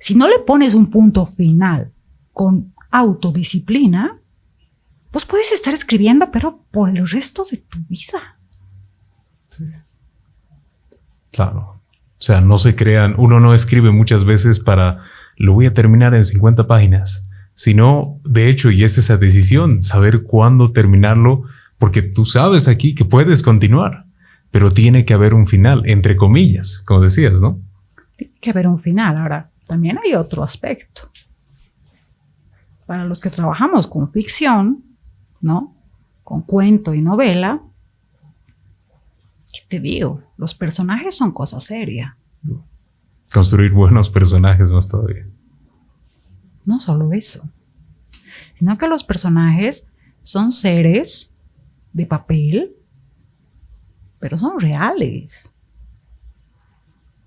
[0.00, 1.92] si no le pones un punto final
[2.32, 4.18] con autodisciplina,
[5.10, 8.38] pues puedes estar escribiendo, pero por el resto de tu vida.
[11.30, 11.60] Claro.
[11.60, 15.02] O sea, no se crean, uno no escribe muchas veces para,
[15.36, 20.22] lo voy a terminar en 50 páginas, sino, de hecho, y es esa decisión, saber
[20.22, 21.42] cuándo terminarlo,
[21.78, 24.04] porque tú sabes aquí que puedes continuar,
[24.50, 27.58] pero tiene que haber un final, entre comillas, como decías, ¿no?
[28.16, 29.16] Tiene que haber un final.
[29.16, 31.02] Ahora, también hay otro aspecto.
[32.86, 34.82] Para los que trabajamos con ficción,
[35.40, 35.76] ¿no?
[36.24, 37.62] Con cuento y novela,
[39.52, 40.24] ¿qué te digo?
[40.36, 42.16] Los personajes son cosa seria.
[43.32, 45.24] Construir buenos personajes más todavía.
[46.64, 47.48] No solo eso,
[48.58, 49.86] sino que los personajes
[50.24, 51.32] son seres
[51.92, 52.74] de papel,
[54.18, 55.52] pero son reales.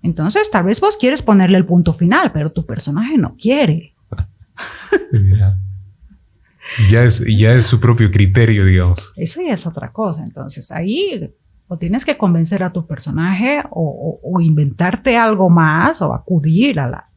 [0.04, 3.94] Entonces, tal vez vos quieres ponerle el punto final, pero tu personaje no quiere.
[6.90, 9.14] ya, es, ya es su propio criterio, digamos.
[9.16, 10.22] Eso ya es otra cosa.
[10.22, 11.32] Entonces, ahí
[11.68, 17.08] o tienes que convencer a tu personaje o, inventarte algo más o acudir a la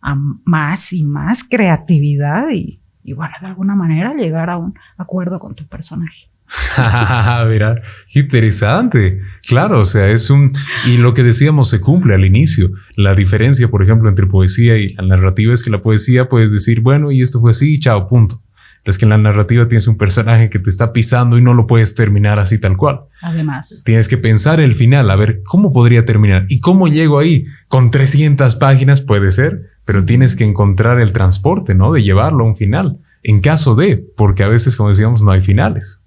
[0.00, 5.38] a más y más creatividad y, y bueno, de alguna manera llegar a un acuerdo
[5.38, 6.28] con tu personaje.
[7.48, 7.82] Mira,
[8.14, 9.20] interesante.
[9.48, 10.52] Claro, o sea, es un...
[10.86, 12.70] Y lo que decíamos se cumple al inicio.
[12.96, 16.80] La diferencia, por ejemplo, entre poesía y la narrativa es que la poesía puedes decir,
[16.80, 18.42] bueno, y esto fue así, chao, punto.
[18.84, 21.66] Es que en la narrativa tienes un personaje que te está pisando y no lo
[21.66, 23.00] puedes terminar así tal cual.
[23.20, 23.82] Además.
[23.84, 27.44] Tienes que pensar el final, a ver cómo podría terminar y cómo llego ahí.
[27.66, 31.92] Con 300 páginas puede ser, pero tienes que encontrar el transporte, ¿no?
[31.92, 32.98] De llevarlo a un final.
[33.22, 36.04] En caso de, porque a veces, como decíamos, no hay finales.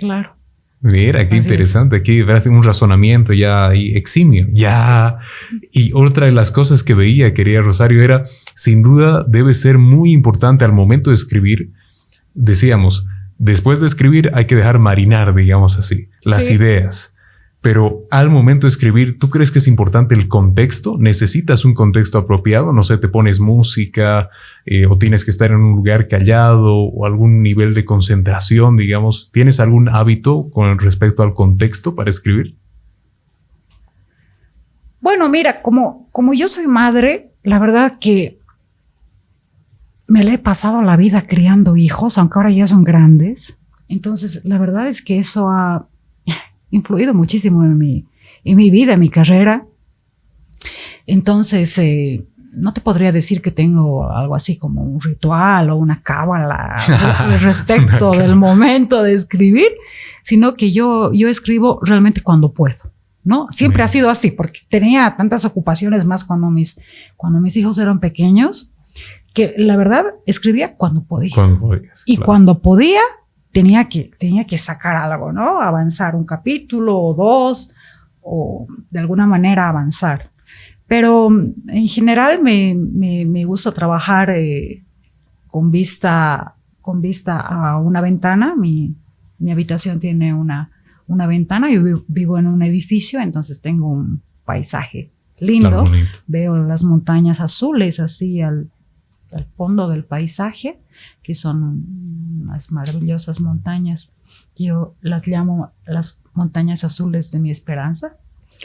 [0.00, 0.34] Claro.
[0.82, 1.96] Mira, qué interesante.
[1.96, 4.46] Aquí verás un razonamiento ya ahí eximio.
[4.50, 5.18] Ya.
[5.72, 8.24] Y otra de las cosas que veía, quería Rosario, era
[8.54, 11.70] sin duda debe ser muy importante al momento de escribir.
[12.32, 17.14] Decíamos, después de escribir hay que dejar marinar, digamos así, las ideas.
[17.62, 20.96] Pero al momento de escribir, ¿tú crees que es importante el contexto?
[20.98, 22.72] ¿Necesitas un contexto apropiado?
[22.72, 24.30] No sé, te pones música
[24.64, 29.30] eh, o tienes que estar en un lugar callado o algún nivel de concentración, digamos.
[29.30, 32.56] ¿Tienes algún hábito con respecto al contexto para escribir?
[35.02, 38.38] Bueno, mira, como, como yo soy madre, la verdad que
[40.08, 43.58] me le he pasado la vida criando hijos, aunque ahora ya son grandes.
[43.86, 45.89] Entonces, la verdad es que eso ha
[46.70, 48.04] influido muchísimo en mi,
[48.44, 49.66] en mi vida, en mi carrera.
[51.06, 56.02] Entonces, eh, no te podría decir que tengo algo así como un ritual o una
[56.02, 56.76] cábala
[57.42, 59.68] respecto del momento de escribir,
[60.22, 62.92] sino que yo, yo escribo realmente cuando puedo.
[63.22, 63.46] ¿no?
[63.50, 66.80] Siempre ha sido así, porque tenía tantas ocupaciones más cuando mis,
[67.16, 68.72] cuando mis hijos eran pequeños,
[69.34, 71.34] que la verdad escribía cuando podía.
[72.06, 73.00] y cuando podía,
[73.52, 75.60] tenía que, tenía que sacar algo, ¿no?
[75.60, 77.72] Avanzar un capítulo o dos,
[78.22, 80.30] o de alguna manera avanzar.
[80.86, 84.82] Pero en general me, me, gusta trabajar eh,
[85.46, 88.56] con, vista, con vista a una ventana.
[88.56, 88.94] Mi,
[89.38, 90.70] mi habitación tiene una,
[91.06, 91.70] una ventana.
[91.70, 95.84] Yo vivo en un edificio, entonces tengo un paisaje lindo.
[96.26, 98.68] Veo las montañas azules así al,
[99.32, 100.78] al fondo del paisaje,
[101.22, 101.84] que son
[102.42, 104.12] unas maravillosas montañas.
[104.56, 108.16] Yo las llamo las montañas azules de mi esperanza.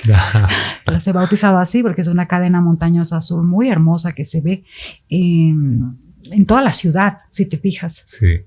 [0.86, 4.66] las he bautizado así porque es una cadena montañosa azul muy hermosa que se ve
[5.10, 5.98] en,
[6.32, 8.04] en toda la ciudad, si te fijas.
[8.06, 8.42] Sí.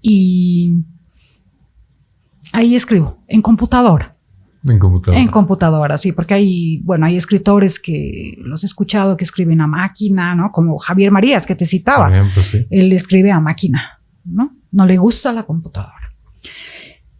[0.00, 0.84] Y
[2.52, 4.13] ahí escribo, en computadora.
[4.66, 5.20] En computadora.
[5.22, 9.66] En computadora, sí, porque hay, bueno, hay escritores que los he escuchado que escriben a
[9.66, 10.50] máquina, ¿no?
[10.52, 12.10] Como Javier Marías, que te citaba.
[12.70, 14.52] Él escribe a máquina, ¿no?
[14.72, 16.12] No le gusta la computadora.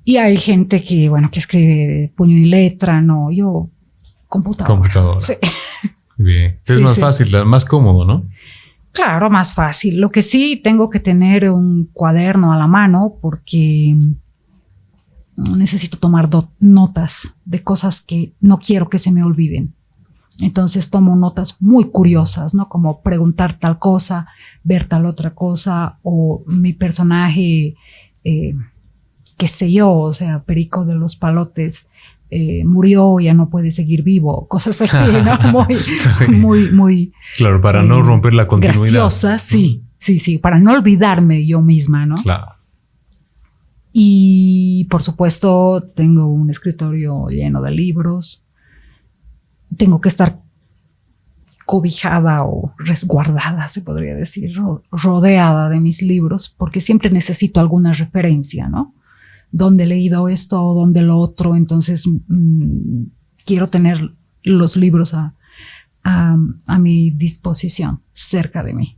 [0.04, 3.30] Y hay gente que, bueno, que escribe puño y letra, ¿no?
[3.30, 3.68] Yo
[4.28, 4.66] Computadora.
[4.74, 5.20] Computadora.
[5.20, 5.34] Sí.
[6.16, 6.58] Bien.
[6.66, 7.00] Es Sí, más sí.
[7.00, 8.24] fácil, más cómodo, ¿no?
[8.92, 10.00] Claro, más fácil.
[10.00, 13.96] Lo que sí tengo que tener un cuaderno a la mano porque
[15.36, 16.28] necesito tomar
[16.60, 19.74] notas de cosas que no quiero que se me olviden.
[20.40, 22.68] Entonces tomo notas muy curiosas, ¿no?
[22.68, 24.26] Como preguntar tal cosa,
[24.64, 27.76] ver tal otra cosa, o mi personaje,
[28.24, 28.54] eh,
[29.36, 31.88] qué sé yo, o sea, Perico de los Palotes,
[32.30, 35.52] eh, murió, ya no puede seguir vivo, cosas así, ¿no?
[35.52, 35.76] Muy,
[36.40, 38.80] muy, muy Claro, para no eh, romper la continuidad.
[38.80, 42.16] Graciosa, sí, sí, sí, para no olvidarme yo misma, ¿no?
[42.16, 42.46] Claro.
[43.96, 48.42] Y por supuesto, tengo un escritorio lleno de libros.
[49.76, 50.40] Tengo que estar
[51.64, 57.92] cobijada o resguardada, se podría decir, ro- rodeada de mis libros, porque siempre necesito alguna
[57.92, 58.92] referencia, ¿no?
[59.52, 63.04] Dónde he leído esto o dónde lo otro, entonces mm,
[63.46, 64.10] quiero tener
[64.42, 65.34] los libros a,
[66.02, 68.96] a mi disposición, cerca de mí.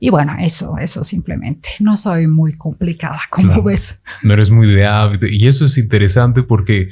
[0.00, 1.70] Y bueno, eso, eso simplemente.
[1.80, 3.62] No soy muy complicada, como Claro.
[3.64, 4.00] ves.
[4.22, 5.26] No eres muy de hábito.
[5.26, 6.88] Y eso es interesante porque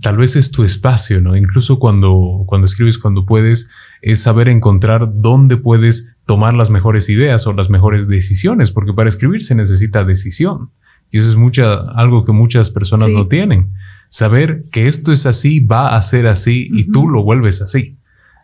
[0.00, 1.34] tal vez es tu espacio, ¿no?
[1.36, 3.68] Incluso cuando, cuando escribes, cuando puedes,
[4.02, 9.08] es saber encontrar dónde puedes tomar las mejores ideas o las mejores decisiones, porque para
[9.08, 10.70] escribir se necesita decisión.
[11.10, 13.14] Y eso es mucha, algo que muchas personas Sí.
[13.14, 13.68] no tienen.
[14.08, 17.96] Saber que esto es así, va a ser así y tú lo vuelves así.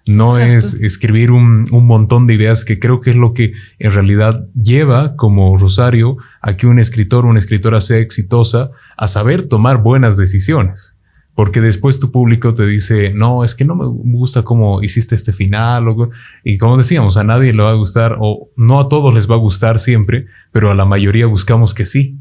[0.09, 0.55] No Exacto.
[0.55, 4.47] es escribir un, un montón de ideas que creo que es lo que en realidad
[4.55, 9.83] lleva como Rosario a que un escritor o una escritora sea exitosa a saber tomar
[9.83, 10.95] buenas decisiones.
[11.35, 15.33] Porque después tu público te dice, no, es que no me gusta cómo hiciste este
[15.33, 15.87] final.
[15.89, 16.11] o-
[16.43, 19.35] y como decíamos, a nadie le va a gustar o no a todos les va
[19.37, 22.17] a gustar siempre, pero a la mayoría buscamos que sí.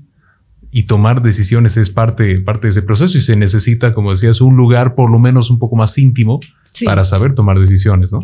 [0.71, 4.55] Y tomar decisiones es parte, parte de ese proceso y se necesita, como decías, un
[4.57, 6.39] lugar por lo menos un poco más íntimo
[6.73, 6.85] Sí.
[6.85, 8.19] para saber tomar decisiones, ¿no?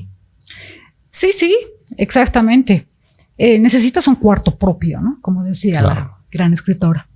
[1.09, 1.55] Sí, sí,
[1.97, 2.85] exactamente.
[3.37, 5.17] Eh, necesitas un cuarto propio, ¿no?
[5.21, 5.95] Como decía Claro.
[5.95, 7.07] la gran escritora.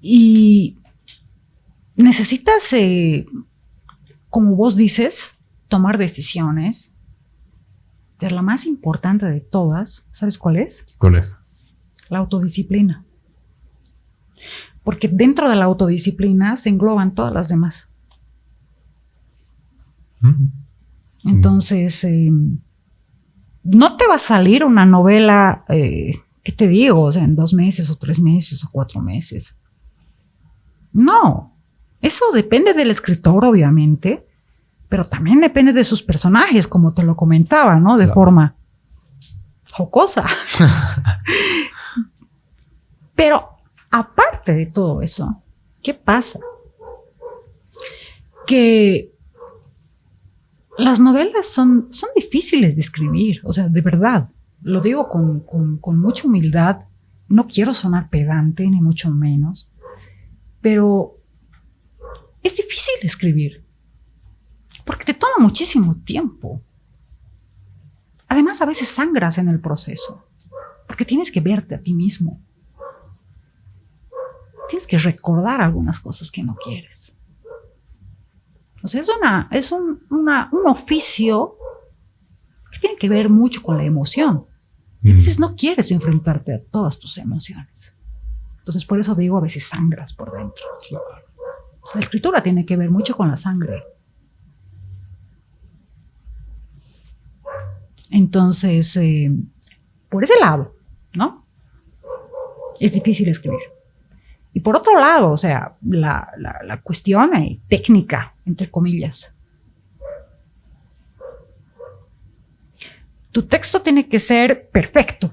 [0.00, 0.76] Y
[1.96, 3.26] necesitas, eh,
[4.30, 5.36] como vos dices,
[5.68, 6.92] tomar decisiones.
[8.18, 10.84] Pero la más importante de todas, ¿sabes cuál es?
[10.98, 11.36] ¿Cuál es?
[12.08, 13.04] La autodisciplina.
[14.84, 17.88] Porque dentro de la autodisciplina se engloban todas las demás.
[20.20, 20.46] Mm.
[21.26, 22.30] Entonces, eh,
[23.64, 27.00] no te va a salir una novela, eh, ¿qué te digo?
[27.02, 29.56] O sea, en dos meses o tres meses o cuatro meses.
[30.92, 31.52] No,
[32.02, 34.26] eso depende del escritor, obviamente,
[34.90, 37.96] pero también depende de sus personajes, como te lo comentaba, ¿no?
[37.96, 38.14] De Claro.
[38.14, 38.54] forma
[39.72, 40.24] jocosa.
[43.14, 43.53] pero
[43.94, 45.42] aparte de todo eso,
[45.82, 46.40] ¿qué pasa?
[48.46, 49.12] Que
[50.76, 54.28] las novelas son, son difíciles de escribir, o sea, de verdad,
[54.62, 56.80] lo digo con, con- con mucha humildad,
[57.28, 59.70] no quiero sonar pedante, ni mucho menos,
[60.60, 61.16] pero
[62.42, 63.64] es difícil escribir,
[64.84, 66.60] porque te toma muchísimo tiempo.
[68.26, 70.24] Además, a veces sangras en el proceso,
[70.88, 72.40] porque tienes que verte a ti mismo.
[74.68, 77.16] Tienes que recordar algunas cosas que no quieres.
[78.82, 81.56] O sea, es, una, es un, una- un oficio
[82.70, 84.44] que tiene que ver mucho con la emoción.
[85.02, 85.16] Y a Mm.
[85.16, 87.94] veces no quieres enfrentarte a todas tus emociones.
[88.58, 90.64] Entonces, por eso digo, a veces sangras por dentro.
[91.94, 93.82] La escritura tiene que ver mucho con la sangre.
[98.10, 99.30] Entonces, eh,
[100.08, 100.74] por ese lado,
[101.14, 101.44] ¿no?
[102.80, 103.60] Es difícil escribir.
[104.54, 107.30] Y por otro lado, o sea, la, la- la cuestión
[107.68, 109.34] técnica, entre comillas.
[113.32, 115.30] Tu texto tiene que ser perfecto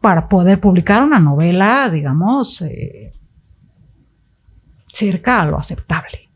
[0.00, 3.12] para poder publicar una novela, digamos, eh,
[4.92, 6.28] cerca a lo aceptable,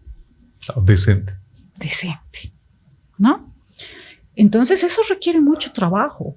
[0.76, 1.34] Decente.
[1.76, 2.52] decente,
[3.18, 3.52] ¿no?
[4.34, 6.36] Entonces eso requiere mucho trabajo,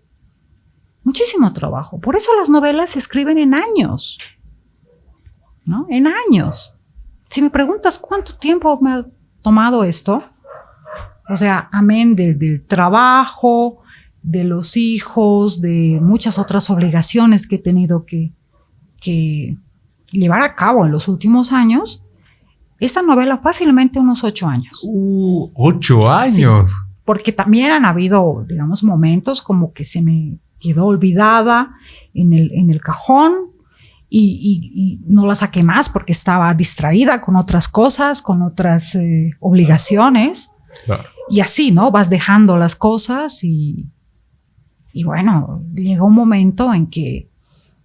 [1.03, 1.99] muchísimo trabajo.
[1.99, 4.19] Por eso las novelas se escriben en años,
[5.66, 5.88] ¿no?
[5.89, 6.76] En años.
[7.30, 9.05] Si me preguntas cuánto tiempo me ha
[9.41, 10.24] tomado esto,
[11.30, 13.84] o sea, amén del, del trabajo,
[14.22, 18.32] de los hijos, de muchas otras obligaciones que he tenido que,
[19.01, 19.57] que
[20.11, 22.01] llevar a cabo en los últimos años,
[22.80, 24.82] esta novela fácilmente unos ocho años.
[24.84, 26.72] Uh, ocho años.
[27.05, 31.76] Porque también han habido, digamos, momentos como que se me quedó olvidada
[32.14, 33.34] en el, en el cajón
[34.16, 34.20] y,
[34.51, 39.32] y- y no la saqué más porque estaba distraída con otras cosas, con otras eh,
[39.39, 40.51] obligaciones.
[41.30, 41.89] Y así, ¿no?
[41.89, 43.88] Vas dejando las cosas y,
[44.91, 47.28] y bueno, llega un momento en que,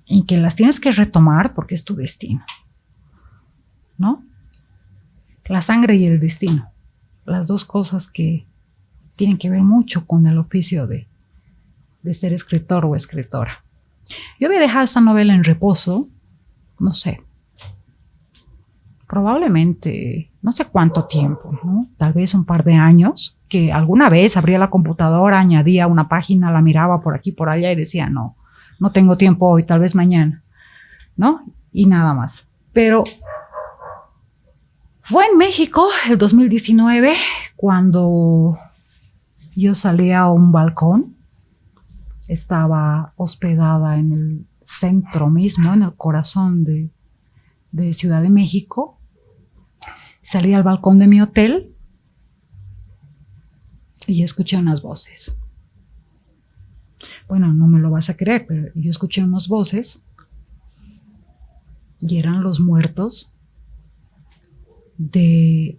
[0.06, 2.44] en que las tienes que retomar porque es tu destino,
[3.96, 4.22] ¿no?
[5.46, 6.68] La sangre y el destino,
[7.24, 8.44] las dos cosas que
[9.16, 11.06] tienen que ver mucho con el oficio de,
[12.02, 13.64] de ser escritor o escritora.
[14.38, 16.08] Yo había dejado esta novela en reposo,
[16.78, 17.22] no sé,
[19.08, 21.58] probablemente, no sé cuánto tiempo,
[21.96, 26.52] tal vez un par de años, que alguna vez abría la computadora, añadía una página,
[26.52, 28.36] la miraba por aquí, por allá y decía, no,
[28.78, 30.42] no tengo tiempo hoy, tal vez mañana,
[31.16, 31.42] ¿no?
[31.72, 32.46] Y nada más.
[32.72, 33.04] Pero
[35.02, 37.14] fue en México el 2019
[37.56, 38.58] cuando
[39.56, 41.16] yo salí a un balcón,
[42.28, 46.90] estaba hospedada en el centro mismo, en el corazón de,
[47.92, 48.96] Ciudad de México,
[50.20, 51.72] Salí al balcón de mi hotel
[54.06, 55.34] y escuché unas voces.
[57.28, 60.02] Bueno, no me lo vas a creer, pero yo escuché unas voces
[62.00, 63.32] y eran los muertos
[64.98, 65.78] de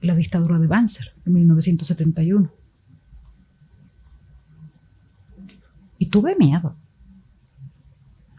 [0.00, 2.50] la dictadura de Banzer de 1971.
[5.98, 6.74] Y tuve miedo.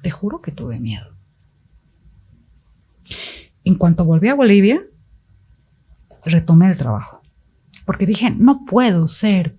[0.01, 1.07] Te juro que tuve miedo.
[3.63, 4.81] En cuanto volví a Bolivia,
[6.25, 7.21] retomé el trabajo.
[7.85, 9.55] Porque dije, no puedo ser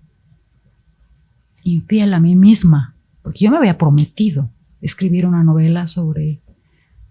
[1.63, 4.49] infiel a mí misma, porque yo me había prometido
[4.81, 6.41] escribir una novela sobre,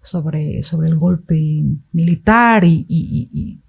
[0.02, 3.60] sobre, sobre el golpe militar y,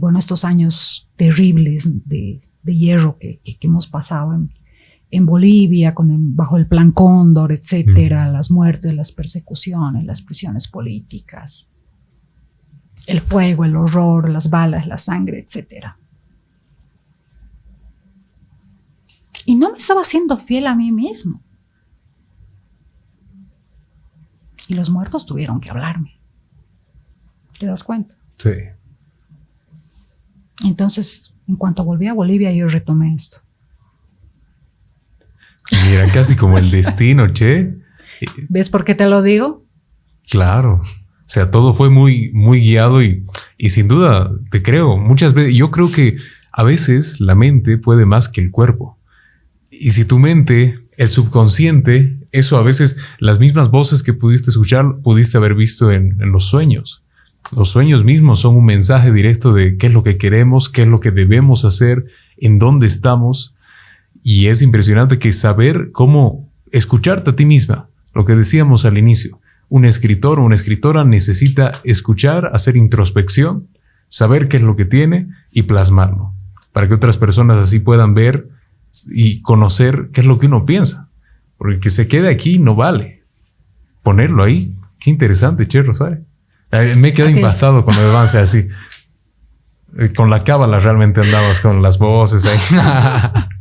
[0.00, 4.50] bueno, estos años terribles de, hierro que, hemos pasado en,
[5.24, 11.70] Bolivia, con bajo el plan Cóndor, etcétera, las muertes, las persecuciones, las prisiones políticas
[13.08, 15.86] el fuego, el horror, las balas, la sangre, etc.
[19.46, 21.40] Y no me estaba siendo fiel a mí mismo.
[24.68, 26.18] Y los muertos tuvieron que hablarme.
[27.58, 28.14] ¿Te das cuenta?
[28.36, 28.50] Sí.
[30.64, 33.38] Entonces, en cuanto volví a Bolivia, yo retomé esto.
[35.88, 37.74] Mira, casi como el destino, che.
[38.48, 39.62] ¿Ves por qué te lo digo?
[40.28, 40.80] Claro.
[40.82, 43.24] O sea, todo fue muy, muy guiado y,
[43.56, 44.96] y sin duda te creo.
[44.96, 46.16] Muchas veces, yo creo que
[46.52, 48.98] a veces la mente puede más que el cuerpo.
[49.70, 54.96] Y si tu mente, el subconsciente, eso a veces las mismas voces que pudiste escuchar,
[55.02, 57.04] pudiste haber visto en, en los sueños.
[57.54, 60.88] Los sueños mismos son un mensaje directo de qué es lo que queremos, qué es
[60.88, 62.04] lo que debemos hacer,
[62.36, 63.54] en dónde estamos.
[64.22, 69.40] Y es impresionante que saber cómo escucharte a ti misma, lo que decíamos al inicio,
[69.68, 73.68] un escritor o una escritora necesita escuchar, hacer introspección,
[74.08, 76.32] saber qué es lo que tiene y plasmarlo,
[76.72, 78.48] para que otras personas así puedan ver
[79.10, 81.08] y conocer qué es lo que uno piensa.
[81.56, 83.22] Porque que se quede aquí no vale.
[84.02, 86.20] Ponerlo ahí, qué interesante, Che Rosario.
[86.70, 88.68] Me he quedado impactado cuando me avance así.
[89.98, 92.58] Eh, con la cábala realmente andabas con las voces ahí.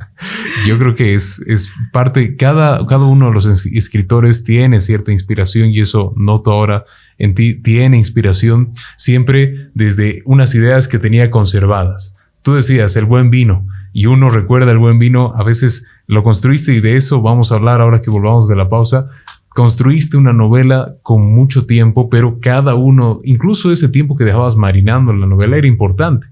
[0.65, 5.69] Yo creo que es, es parte, cada, cada uno de los escritores tiene cierta inspiración
[5.69, 6.85] y eso noto ahora
[7.17, 12.15] en ti, tiene inspiración siempre desde unas ideas que tenía conservadas.
[12.41, 16.73] Tú decías el buen vino y uno recuerda el buen vino, a veces lo construiste
[16.73, 19.07] y de eso vamos a hablar ahora que volvamos de la pausa.
[19.49, 25.13] Construiste una novela con mucho tiempo, pero cada uno, incluso ese tiempo que dejabas marinando
[25.13, 26.27] la novela era importante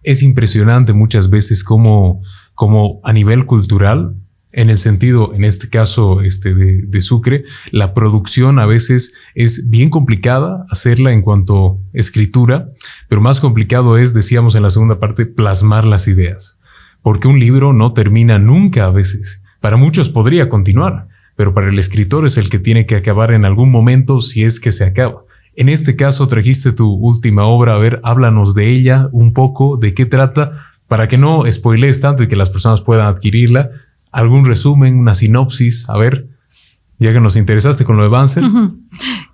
[0.02, 2.20] Es impresionante muchas veces cómo,
[2.54, 4.16] como a nivel cultural
[4.52, 9.90] en el sentido, en este caso este de, Sucre, la producción a veces es bien
[9.90, 12.68] complicada hacerla en cuanto escritura,
[13.08, 16.58] pero más complicado es, decíamos en la segunda parte, plasmar las ideas,
[17.02, 19.42] porque un libro no termina nunca a veces.
[19.60, 23.44] Para muchos podría continuar, pero para el escritor es el que tiene que acabar en
[23.44, 25.22] algún momento si es que se acaba.
[25.56, 29.94] En este caso trajiste tu última obra, a ver, háblanos de ella un poco, de
[29.94, 33.70] qué trata, para que no spoilees tanto y que las personas puedan adquirirla,
[34.10, 36.28] algún resumen, una sinopsis, a ver,
[36.98, 38.44] ya que nos interesaste con lo de Banzer.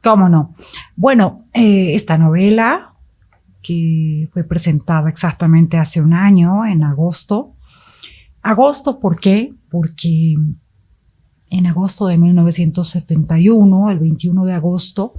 [0.02, 0.54] ¿Cómo no?
[0.94, 2.92] Bueno, eh, esta novela
[3.62, 7.54] que fue presentada exactamente hace un año, en agosto.
[8.42, 9.52] Agosto, ¿por qué?
[9.68, 10.36] Porque
[11.50, 15.14] en agosto de 1971, el 21 de agosto,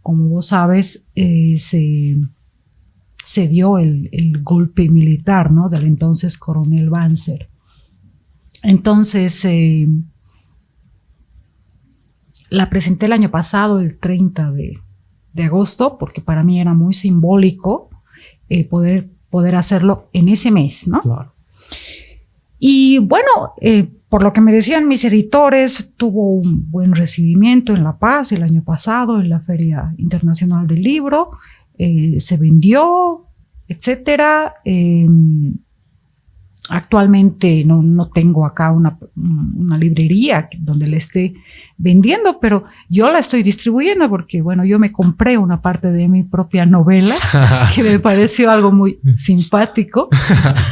[0.00, 5.68] como vos sabes, eh, se, dio el, el, golpe militar ¿no?
[5.68, 7.50] del entonces coronel Banzer.
[8.64, 9.86] Entonces, eh,
[12.48, 14.80] la presenté el año pasado, el 30 de,
[15.44, 17.90] agosto, porque para mí era muy simbólico
[18.48, 21.02] eh, poder, poder hacerlo en ese mes, ¿no?
[22.58, 27.84] Y bueno, eh, por lo que me decían mis editores, tuvo un buen recibimiento en
[27.84, 31.32] La Paz el año pasado, en la Feria Internacional del Libro,
[31.76, 33.26] se vendió,
[33.68, 34.54] etcétera.
[36.70, 41.34] Actualmente no, no tengo acá una, una, librería donde la esté
[41.76, 46.22] vendiendo, pero yo la estoy distribuyendo porque, bueno, yo me compré una parte de mi
[46.22, 47.14] propia novela
[47.74, 50.08] que me pareció algo muy simpático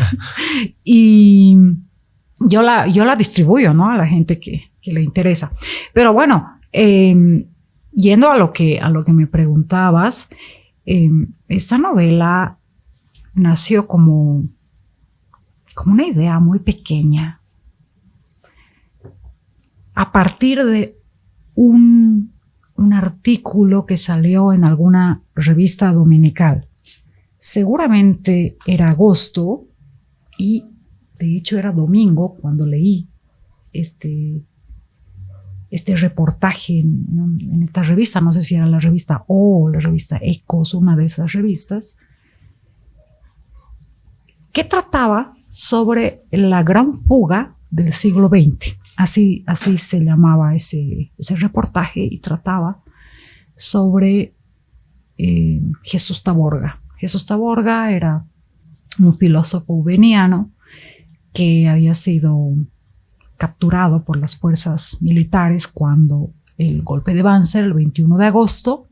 [0.84, 1.58] y
[2.40, 3.90] yo la, yo la distribuyo, ¿no?
[3.90, 5.52] A la gente que, que le interesa.
[5.92, 7.44] Pero bueno, em,
[7.92, 10.28] yendo a lo que, a lo que me preguntabas,
[10.86, 11.10] eh,
[11.48, 12.56] esta novela
[13.34, 14.44] nació como
[15.74, 17.40] como una idea muy pequeña,
[19.94, 20.96] a partir de
[21.54, 22.32] un,
[22.76, 26.66] un artículo que salió en alguna revista dominical.
[27.38, 29.64] Seguramente era agosto
[30.38, 30.64] y
[31.18, 33.08] de hecho era domingo cuando leí
[33.72, 34.42] este,
[35.70, 40.18] este reportaje en, en, esta revista, no sé si era la revista O la revista
[40.22, 41.98] Ecos, una de esas revistas,
[44.52, 48.78] que trataba sobre la gran fuga del siglo XX.
[48.96, 52.80] Así, así se llamaba ese, ese reportaje y trataba
[53.54, 54.34] sobre
[55.18, 56.80] eh, Jesús Taborga.
[56.96, 58.24] Jesús Taborga era
[58.98, 60.50] un filósofo veniano
[61.34, 62.54] que había sido
[63.36, 68.86] capturado por las fuerzas militares cuando el golpe de Banzer, el 21 de agosto,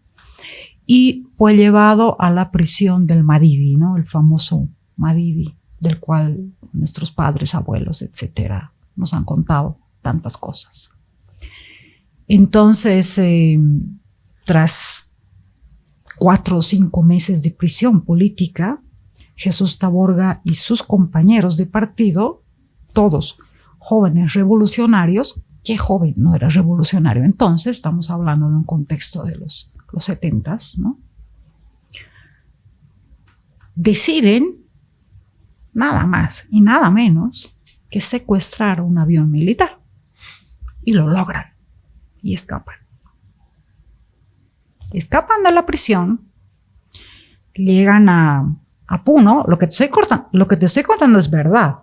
[0.86, 3.96] y fue llevado a la prisión del Madidi, ¿no?
[3.96, 10.92] el famoso Madidi del cual nuestros padres, abuelos, etcétera, nos han contado tantas cosas.
[12.28, 13.58] Entonces, eh,
[14.44, 15.10] tras
[16.18, 18.80] cuatro o cinco meses de prisión política,
[19.34, 22.42] Jesús Taborga y sus compañeros de partido,
[22.92, 23.38] todos
[23.78, 27.24] jóvenes revolucionarios, ¿qué joven no era revolucionario?
[27.24, 30.98] Entonces, estamos hablando de un contexto de los, los 70, ¿no?
[33.74, 34.59] Deciden
[35.80, 37.52] nada más y nada menos
[37.90, 39.78] que secuestrar un avión militar.
[40.84, 41.46] Y lo logran.
[42.22, 42.76] Y escapan.
[44.92, 46.20] Escapan de la prisión,
[47.54, 48.56] llegan a,
[48.86, 49.44] a Puno.
[49.48, 49.90] Lo que, te estoy
[50.32, 51.76] lo que te estoy contando es verdad.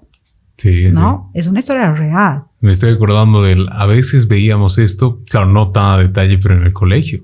[0.57, 1.31] Sí, ¿no?
[1.33, 2.45] Es una historia real.
[2.61, 6.63] Me estoy acordando del, a veces veíamos esto, claro, no tan a detalle, pero en
[6.63, 7.23] el colegio.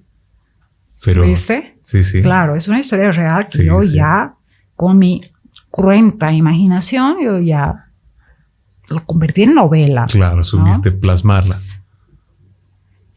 [1.03, 1.79] Pero, ¿Viste?
[1.83, 2.21] Sí, sí.
[2.21, 4.35] Claro, es una historia real que yo ya
[4.75, 5.21] con mi
[5.73, 7.87] cruenta imaginación, yo ya
[8.89, 10.05] lo convertí en novela.
[10.05, 11.59] Claro, subiste plasmarla.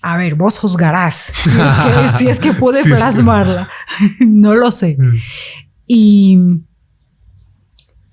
[0.01, 1.33] A ver, vos juzgarás
[2.17, 3.69] si es que, pude plasmarla.
[4.21, 4.97] no lo sé.
[4.99, 5.17] Mm.
[5.87, 6.39] Y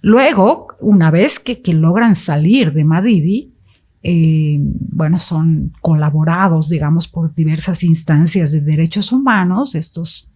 [0.01, 3.53] luego, una vez que, logran salir de Madidi,
[4.01, 10.29] eh, bueno, son colaborados, digamos, por diversas instancias de derechos humanos, estos,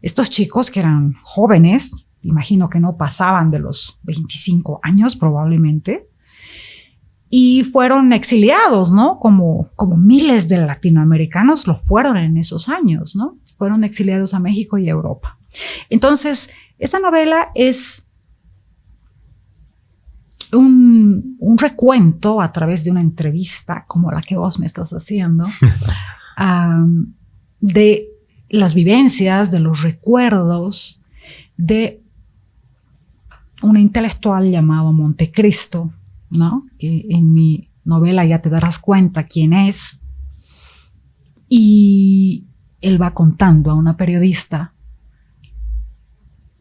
[0.00, 6.08] estos chicos que eran jóvenes, imagino que no pasaban de los 25 años probablemente,
[7.30, 9.18] y fueron exiliados, ¿no?
[9.18, 13.36] Como, como miles de latinoamericanos lo fueron en esos años, ¿no?
[13.58, 15.38] Fueron exiliados a México y a Europa.
[15.90, 18.06] Entonces, esta novela es
[20.52, 25.44] un, un, recuento a través de una entrevista como la que vos me estás haciendo,
[27.60, 28.08] de
[28.48, 31.02] las vivencias, de los recuerdos,
[31.58, 32.02] de
[33.62, 35.92] un intelectual llamado Montecristo,
[36.30, 36.62] ¿no?
[36.78, 40.02] que en mi novela ya te darás cuenta quién es.
[41.48, 42.44] Y
[42.80, 44.74] él va contando a una periodista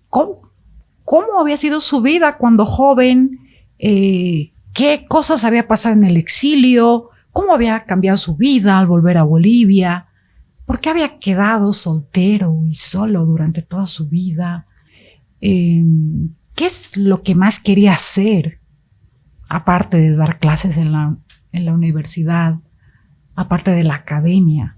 [0.09, 0.41] cómo,
[1.03, 3.39] cómo había sido su vida cuando joven,
[3.79, 9.17] eh, qué cosas había pasado en el exilio, cómo había cambiado su vida al volver
[9.17, 10.07] a Bolivia,
[10.65, 14.65] por qué había quedado soltero y solo durante toda su vida,
[15.39, 18.59] em, qué es lo que más quería hacer,
[19.47, 21.15] aparte de dar clases en la,
[21.51, 22.57] en la universidad,
[23.35, 24.75] aparte de la academia.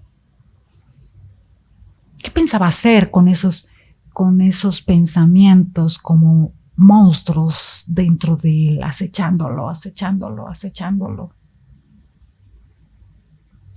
[2.21, 3.69] ¿Qué pensaba hacer con esos,
[4.11, 11.31] con esos pensamientos como monstruos dentro de él, acechándolo, acechándolo, acechándolo?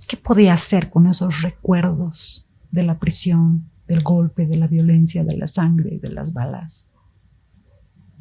[0.09, 5.37] ¿Qué podía hacer con esos recuerdos de la prisión, del golpe, de la violencia, de
[5.37, 6.89] la sangre, de las balas?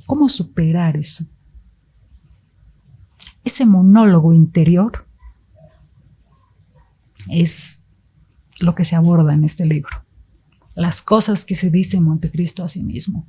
[0.06, 1.24] ¿Cómo superar eso?
[3.44, 5.06] Ese monólogo interior
[7.30, 7.82] es
[8.60, 10.04] lo que se aborda en este libro.
[10.74, 13.26] Las cosas que se dice Montecristo a sí mismo.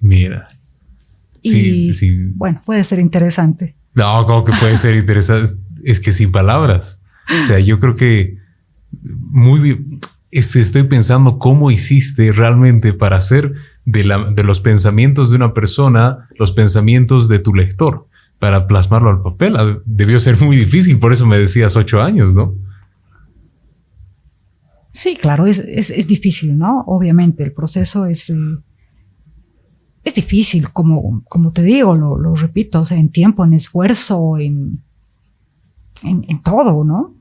[0.00, 0.48] Mira.
[1.42, 2.16] sí, sí.
[2.34, 3.74] Bueno, puede ser interesante.
[3.94, 5.60] No, como que puede ser interesante.
[5.84, 7.00] Es que sin palabras.
[7.38, 8.38] O sea, yo creo que
[9.02, 10.00] muy bien.
[10.30, 13.54] Estoy pensando cómo hiciste realmente para hacer
[13.88, 18.06] de, la, de los pensamientos de una persona los pensamientos de tu lector
[18.38, 19.56] para plasmarlo al papel.
[19.86, 22.54] Debió ser muy difícil, por eso me decías ocho años, ¿no?
[24.92, 26.80] Sí, claro, es, es, difícil, ¿no?
[26.86, 28.36] Obviamente, el proceso es, eh,
[30.02, 34.82] es difícil, como, como te digo, lo, repito, o sea, en tiempo, en esfuerzo, en,
[36.02, 37.14] en, todo, ¿no?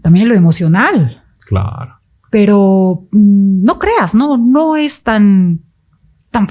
[0.00, 1.22] También lo emocional.
[1.40, 1.96] Claro.
[2.30, 5.60] Pero mm, no creas, no, no es tan,
[6.30, 6.48] tan,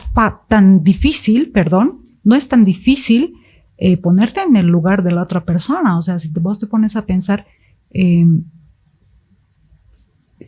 [0.48, 3.36] tan difícil, perdón, no es tan difícil
[3.78, 5.98] eh, ponerte en el lugar de la otra persona.
[5.98, 7.46] O sea, si vos te pones a pensar
[7.92, 8.46] em,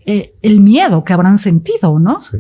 [0.06, 2.20] eh, el miedo que habrán sentido, ¿no?
[2.20, 2.38] Sí.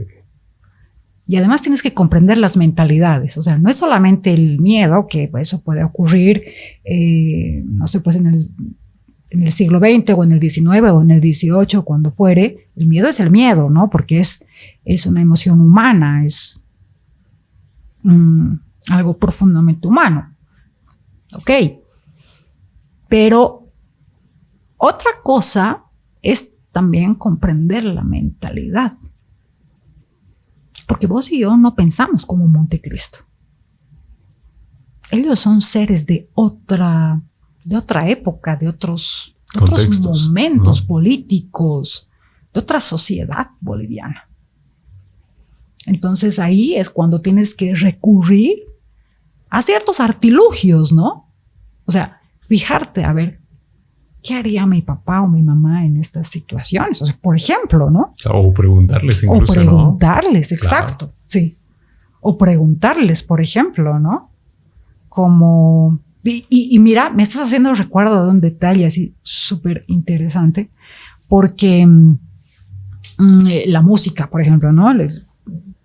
[1.28, 3.38] Y además tienes que comprender las mentalidades.
[3.38, 6.42] O sea, no es solamente el miedo, que eso puede ocurrir,
[6.86, 8.40] eh, no sé, pues en el,
[9.30, 12.70] en el siglo XX o en el XIX o en el XVIII, cuando fuere.
[12.76, 13.90] El miedo es el miedo, ¿no?
[13.90, 14.44] Porque es,
[14.86, 16.62] es una emoción humana, es
[18.04, 18.54] mm,
[18.90, 20.34] algo profundamente humano.
[21.34, 21.52] Ok.
[23.10, 23.68] Pero
[24.78, 25.84] otra cosa
[26.22, 28.94] es también comprender la mentalidad.
[30.86, 33.20] Porque vos y yo no pensamos como Montecristo.
[35.10, 37.22] Ellos son seres de otra,
[37.68, 39.36] de otra época, de otros,
[40.26, 42.09] momentos políticos,
[42.53, 44.28] de otra sociedad boliviana.
[45.86, 48.57] Entonces ahí es cuando tienes que recurrir
[49.49, 51.30] a ciertos artilugios, ¿no?
[51.86, 53.39] O sea, fijarte a ver
[54.28, 57.01] ¿qué haría mi papá o mi mamá en estas situaciones?
[57.01, 58.13] O sea, por ejemplo, ¿no?
[58.30, 61.57] O preguntarles incluso, O preguntarles, exacto, sí.
[62.20, 64.30] O preguntarles, por ejemplo, ¿no?
[65.07, 65.99] Como,
[66.50, 70.70] y, mira, me estás haciendo recuerdo de un detalle así súper interesante,
[71.28, 72.20] porque mm,
[73.18, 74.92] mm, eh, la música, por ejemplo, ¿no?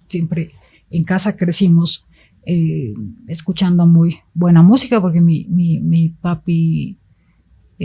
[0.09, 0.53] siempre
[0.91, 2.05] en casa crecimos
[2.45, 2.93] eh,
[3.29, 6.99] escuchando muy buena música, porque mi, mi, mi papi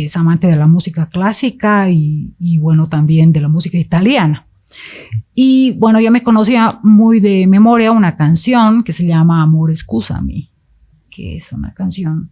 [0.05, 4.45] es amante de la música clásica y, bueno, también de la música italiana.
[5.33, 10.49] Y bueno, yo me conocía muy de memoria una canción que se llama Amor Scusami,
[11.09, 12.29] que es una canción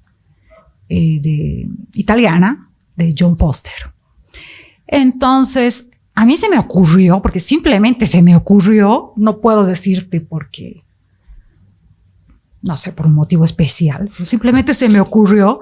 [0.90, 3.74] eh, de, italiana de John Foster.
[4.88, 10.50] Entonces, a mí se me ocurrió, porque simplemente se me ocurrió, no puedo decirte por
[10.50, 10.84] qué,
[12.62, 15.62] no sé, por un motivo especial, simplemente se me ocurrió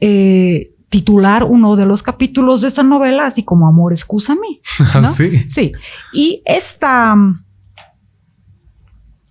[0.00, 4.60] eh, titular uno de los capítulos de esta novela, así como Amor, excúsame.
[4.94, 5.06] ¿no?
[5.06, 5.44] sí.
[5.48, 5.72] Sí.
[6.12, 7.16] Y esta,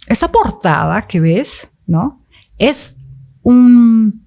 [0.07, 2.21] esta portada que ves, ¿no?
[2.57, 2.97] Es
[3.41, 4.26] un,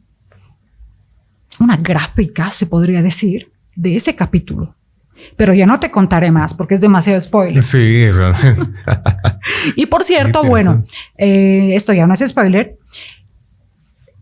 [1.60, 4.74] una gráfica, se podría decir, de ese capítulo.
[5.36, 7.62] Pero ya no te contaré más porque es demasiado spoiler.
[7.62, 8.06] Sí,
[9.76, 10.84] y por cierto, bueno,
[11.18, 12.78] eh, esto ya no es spoiler.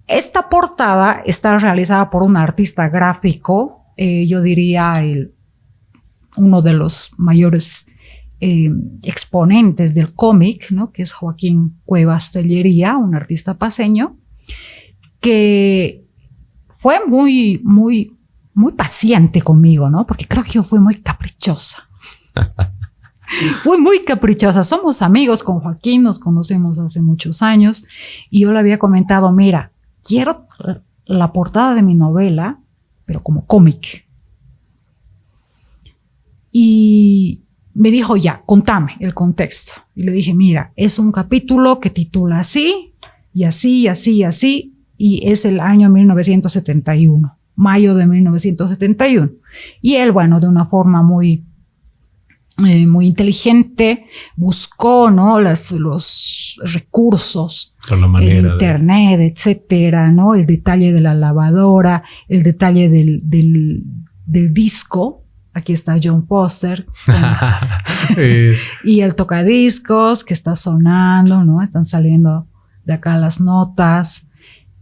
[0.08, 5.34] Esta portada está realizada por un artista gráfico, eh, yo diría el,
[6.36, 7.86] uno de los mayores
[8.40, 8.70] eh,
[9.02, 10.92] exponentes del cómic, ¿no?
[10.92, 14.16] que es Joaquín Cuevas Tellería, un artista paseño,
[15.20, 16.04] que
[16.78, 18.16] fue muy, muy,
[18.54, 20.06] muy paciente conmigo, ¿no?
[20.06, 21.88] Porque creo que yo fui muy caprichosa.
[23.62, 24.62] fui muy caprichosa.
[24.64, 27.84] Somos amigos con Joaquín, nos conocemos hace muchos años
[28.30, 29.72] y yo le había comentado, mira,
[30.02, 30.46] quiero
[31.04, 32.60] la portada de mi novela,
[33.04, 34.06] pero como cómic.
[36.52, 37.42] Y
[37.74, 39.72] me dijo, ya, contame el contexto.
[39.96, 42.94] Y le dije, mira, es un capítulo que titula así,
[43.34, 49.30] y así, y así, y así, y es el año 1971, mayo de 1971.
[49.80, 51.44] Y él, bueno, de una forma muy,
[52.66, 55.40] eh, muy inteligente, buscó, ¿no?
[55.40, 57.74] Las, los recursos,
[58.20, 60.34] el internet, etcétera, ¿no?
[60.34, 63.84] El detalle de la lavadora, el detalle del, del,
[64.26, 65.22] del disco,
[65.58, 66.86] Aquí está John Foster.
[68.84, 71.62] y el tocadiscos que está sonando, ¿no?
[71.62, 72.46] Están saliendo
[72.84, 74.27] de acá las notas.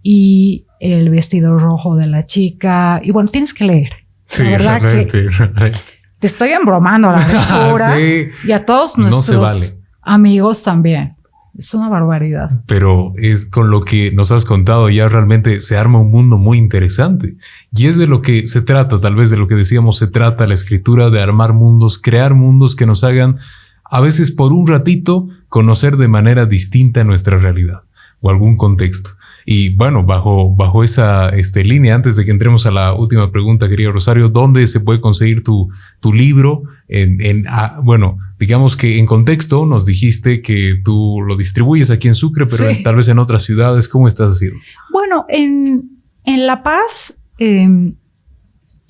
[0.09, 3.01] Y el vestido rojo de la chica.
[3.03, 3.91] Y bueno, tienes que leer.
[4.25, 5.05] Sí, la verdad que
[6.21, 8.01] te estoy embromando a la lectura.
[8.01, 11.17] Y a todos nuestros amigos también.
[11.59, 12.51] Es una barbaridad.
[12.69, 16.59] Pero es con lo que nos has contado ya realmente se arma un mundo muy
[16.59, 17.37] interesante.
[17.73, 20.47] Y es de lo que se trata, tal vez de lo que decíamos, se trata
[20.47, 23.39] la escritura de armar mundos, crear mundos que nos hagan
[23.83, 27.83] a veces por un ratito conocer de manera distinta nuestra realidad
[28.21, 29.11] o algún contexto.
[29.49, 33.69] Y bueno, bajo, bajo esa este, línea, antes de que entremos a la última pregunta,
[33.69, 35.71] querido Rosario, ¿dónde se puede conseguir tu,
[36.01, 36.65] tu libro?
[36.89, 42.09] En, en ah, bueno, digamos que en contexto nos dijiste que tú lo distribuyes aquí
[42.09, 43.89] en Sucre, pero tal vez en otras ciudades.
[43.89, 44.59] ¿Cómo estás haciendo?
[44.91, 45.91] Bueno, en,
[46.25, 47.97] en La Paz, en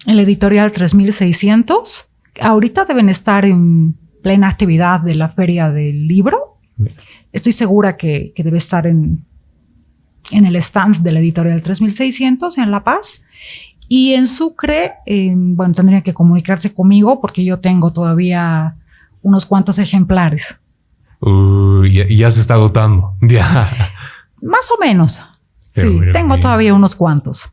[0.06, 2.08] el editorial 3600,
[2.40, 6.38] ahorita deben estar en plena actividad de la feria del libro.
[7.30, 9.26] Estoy segura que, que debe estar en
[10.30, 13.24] en el stand de la editorial 3600 en La Paz.
[13.88, 18.76] Y en Sucre, eh, bueno, tendría que comunicarse conmigo porque yo tengo todavía
[19.22, 20.60] unos cuantos ejemplares.
[21.22, 23.14] y ya se está agotando.
[23.20, 25.24] Más o menos.
[25.70, 27.50] sí, tengo todavía unos cuantos.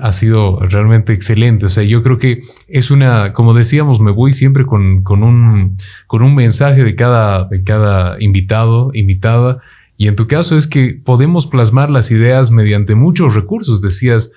[0.00, 1.66] Ha sido realmente excelente.
[1.66, 5.76] O sea, yo creo que es una, como decíamos, me voy siempre con, con un,
[6.06, 9.58] con un mensaje de cada, de cada invitado, invitada
[9.96, 14.32] y en tu caso es que podemos plasmar las ideas mediante muchos recursos, decías,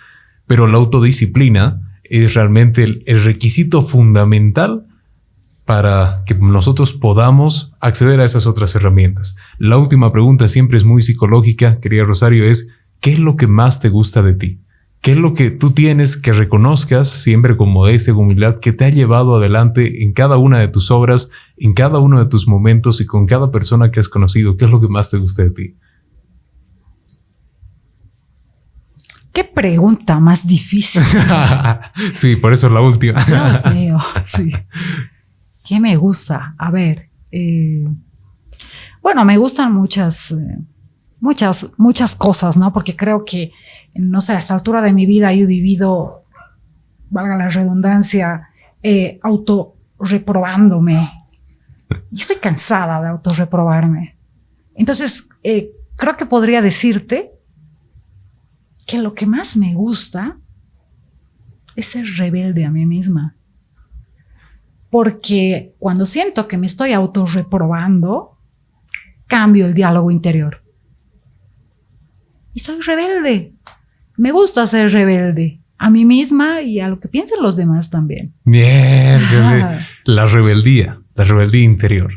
[0.47, 4.85] pero la autodisciplina es realmente el, requisito fundamental
[5.65, 9.37] para que nosotros podamos acceder a esas otras herramientas.
[9.57, 13.79] La última pregunta siempre es muy psicológica, querida Rosario, es ¿qué es lo que más
[13.79, 14.59] te gusta de ti?
[15.01, 18.85] ¿Qué es lo que tú tienes que reconozcas siempre con modestia y humildad que te
[18.85, 23.01] ha llevado adelante en cada una de tus obras, en cada uno de tus momentos
[23.01, 24.55] y con cada persona que has conocido?
[24.55, 25.75] ¿Qué es lo que más te gusta de ti?
[29.33, 31.01] Qué pregunta más difícil.
[32.13, 33.23] sí, por eso es la última.
[33.23, 34.51] Dios mío, sí.
[35.63, 36.55] ¿Qué me gusta?
[36.57, 37.83] A ver, eh,
[39.01, 40.57] bueno, me gustan muchas, eh,
[41.19, 42.71] muchas, muchas cosas, ¿no?
[42.71, 43.51] Porque creo que
[43.95, 46.23] no sé, a esta altura de mi vida yo he vivido,
[47.09, 48.49] valga la redundancia,
[48.83, 51.11] eh, autorreprobándome.
[52.11, 54.15] Y estoy cansada de autorreprobarme.
[54.75, 57.31] Entonces, eh, creo que podría decirte
[58.87, 60.37] que lo que más me gusta
[61.75, 63.35] es ser rebelde a mí misma.
[64.89, 68.37] Porque cuando siento que me estoy autorreprobando,
[69.27, 70.61] cambio el diálogo interior.
[72.53, 73.55] Y soy rebelde
[74.17, 78.33] me gusta ser rebelde a mí misma y a lo que piensen los demás también.
[78.45, 79.19] Bien,
[80.05, 82.11] la rebeldía, la rebeldía interior.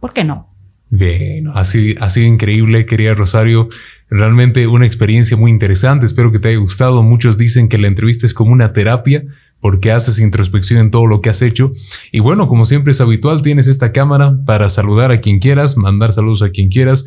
[0.00, 0.48] ¿Por qué no?
[0.88, 3.68] Bien, así ha sido increíble, querida Rosario.
[4.08, 6.04] Realmente una experiencia muy interesante.
[6.04, 7.02] Espero que te haya gustado.
[7.02, 9.24] Muchos dicen que la entrevista es como una terapia
[9.60, 11.72] porque haces introspección en todo lo que has hecho.
[12.10, 16.12] Y bueno, como siempre es habitual, tienes esta cámara para saludar a quien quieras, mandar
[16.12, 17.06] saludos a quien quieras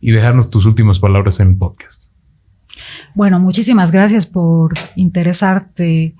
[0.00, 2.12] y dejarnos tus últimas palabras en el podcast.
[3.14, 6.14] Bueno, muchísimas gracias por interesarte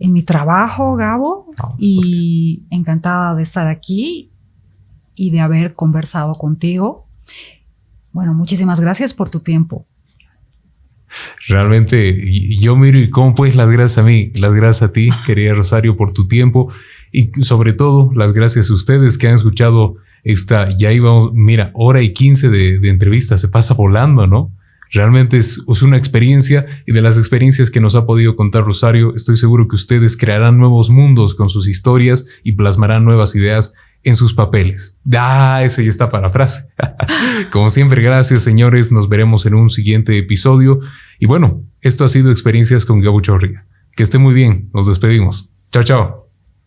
[0.00, 1.46] en mi trabajo, Gabo,
[1.78, 4.30] y encantada de estar aquí
[5.14, 7.06] y de haber conversado contigo.
[8.12, 9.86] Bueno, muchísimas gracias por tu tiempo.
[11.48, 15.52] Realmente, yo miro y cómo puedes las gracias a mí, las gracias a ti, querida
[15.52, 16.72] Rosario, por tu tiempo
[17.12, 22.02] y sobre todo las gracias a ustedes que han escuchado esta, ya íbamos, mira, hora
[22.02, 24.50] y quince de, de entrevista, se pasa volando, ¿no?
[24.92, 29.36] Realmente es, una experiencia y de las experiencias que nos ha podido contar Rosario, estoy
[29.36, 33.72] seguro que ustedes crearán nuevos mundos con sus historias y plasmarán nuevas ideas
[34.02, 34.98] en sus papeles.
[35.14, 36.68] Ah, ese ya está para frase.
[37.50, 40.80] Como siempre, gracias señores, nos veremos en un siguiente episodio.
[41.18, 43.66] Y bueno, esto ha sido Experiencias con Gabo Chorriga.
[43.94, 45.50] Que esté muy bien, nos despedimos.
[45.70, 46.29] Chao, chao.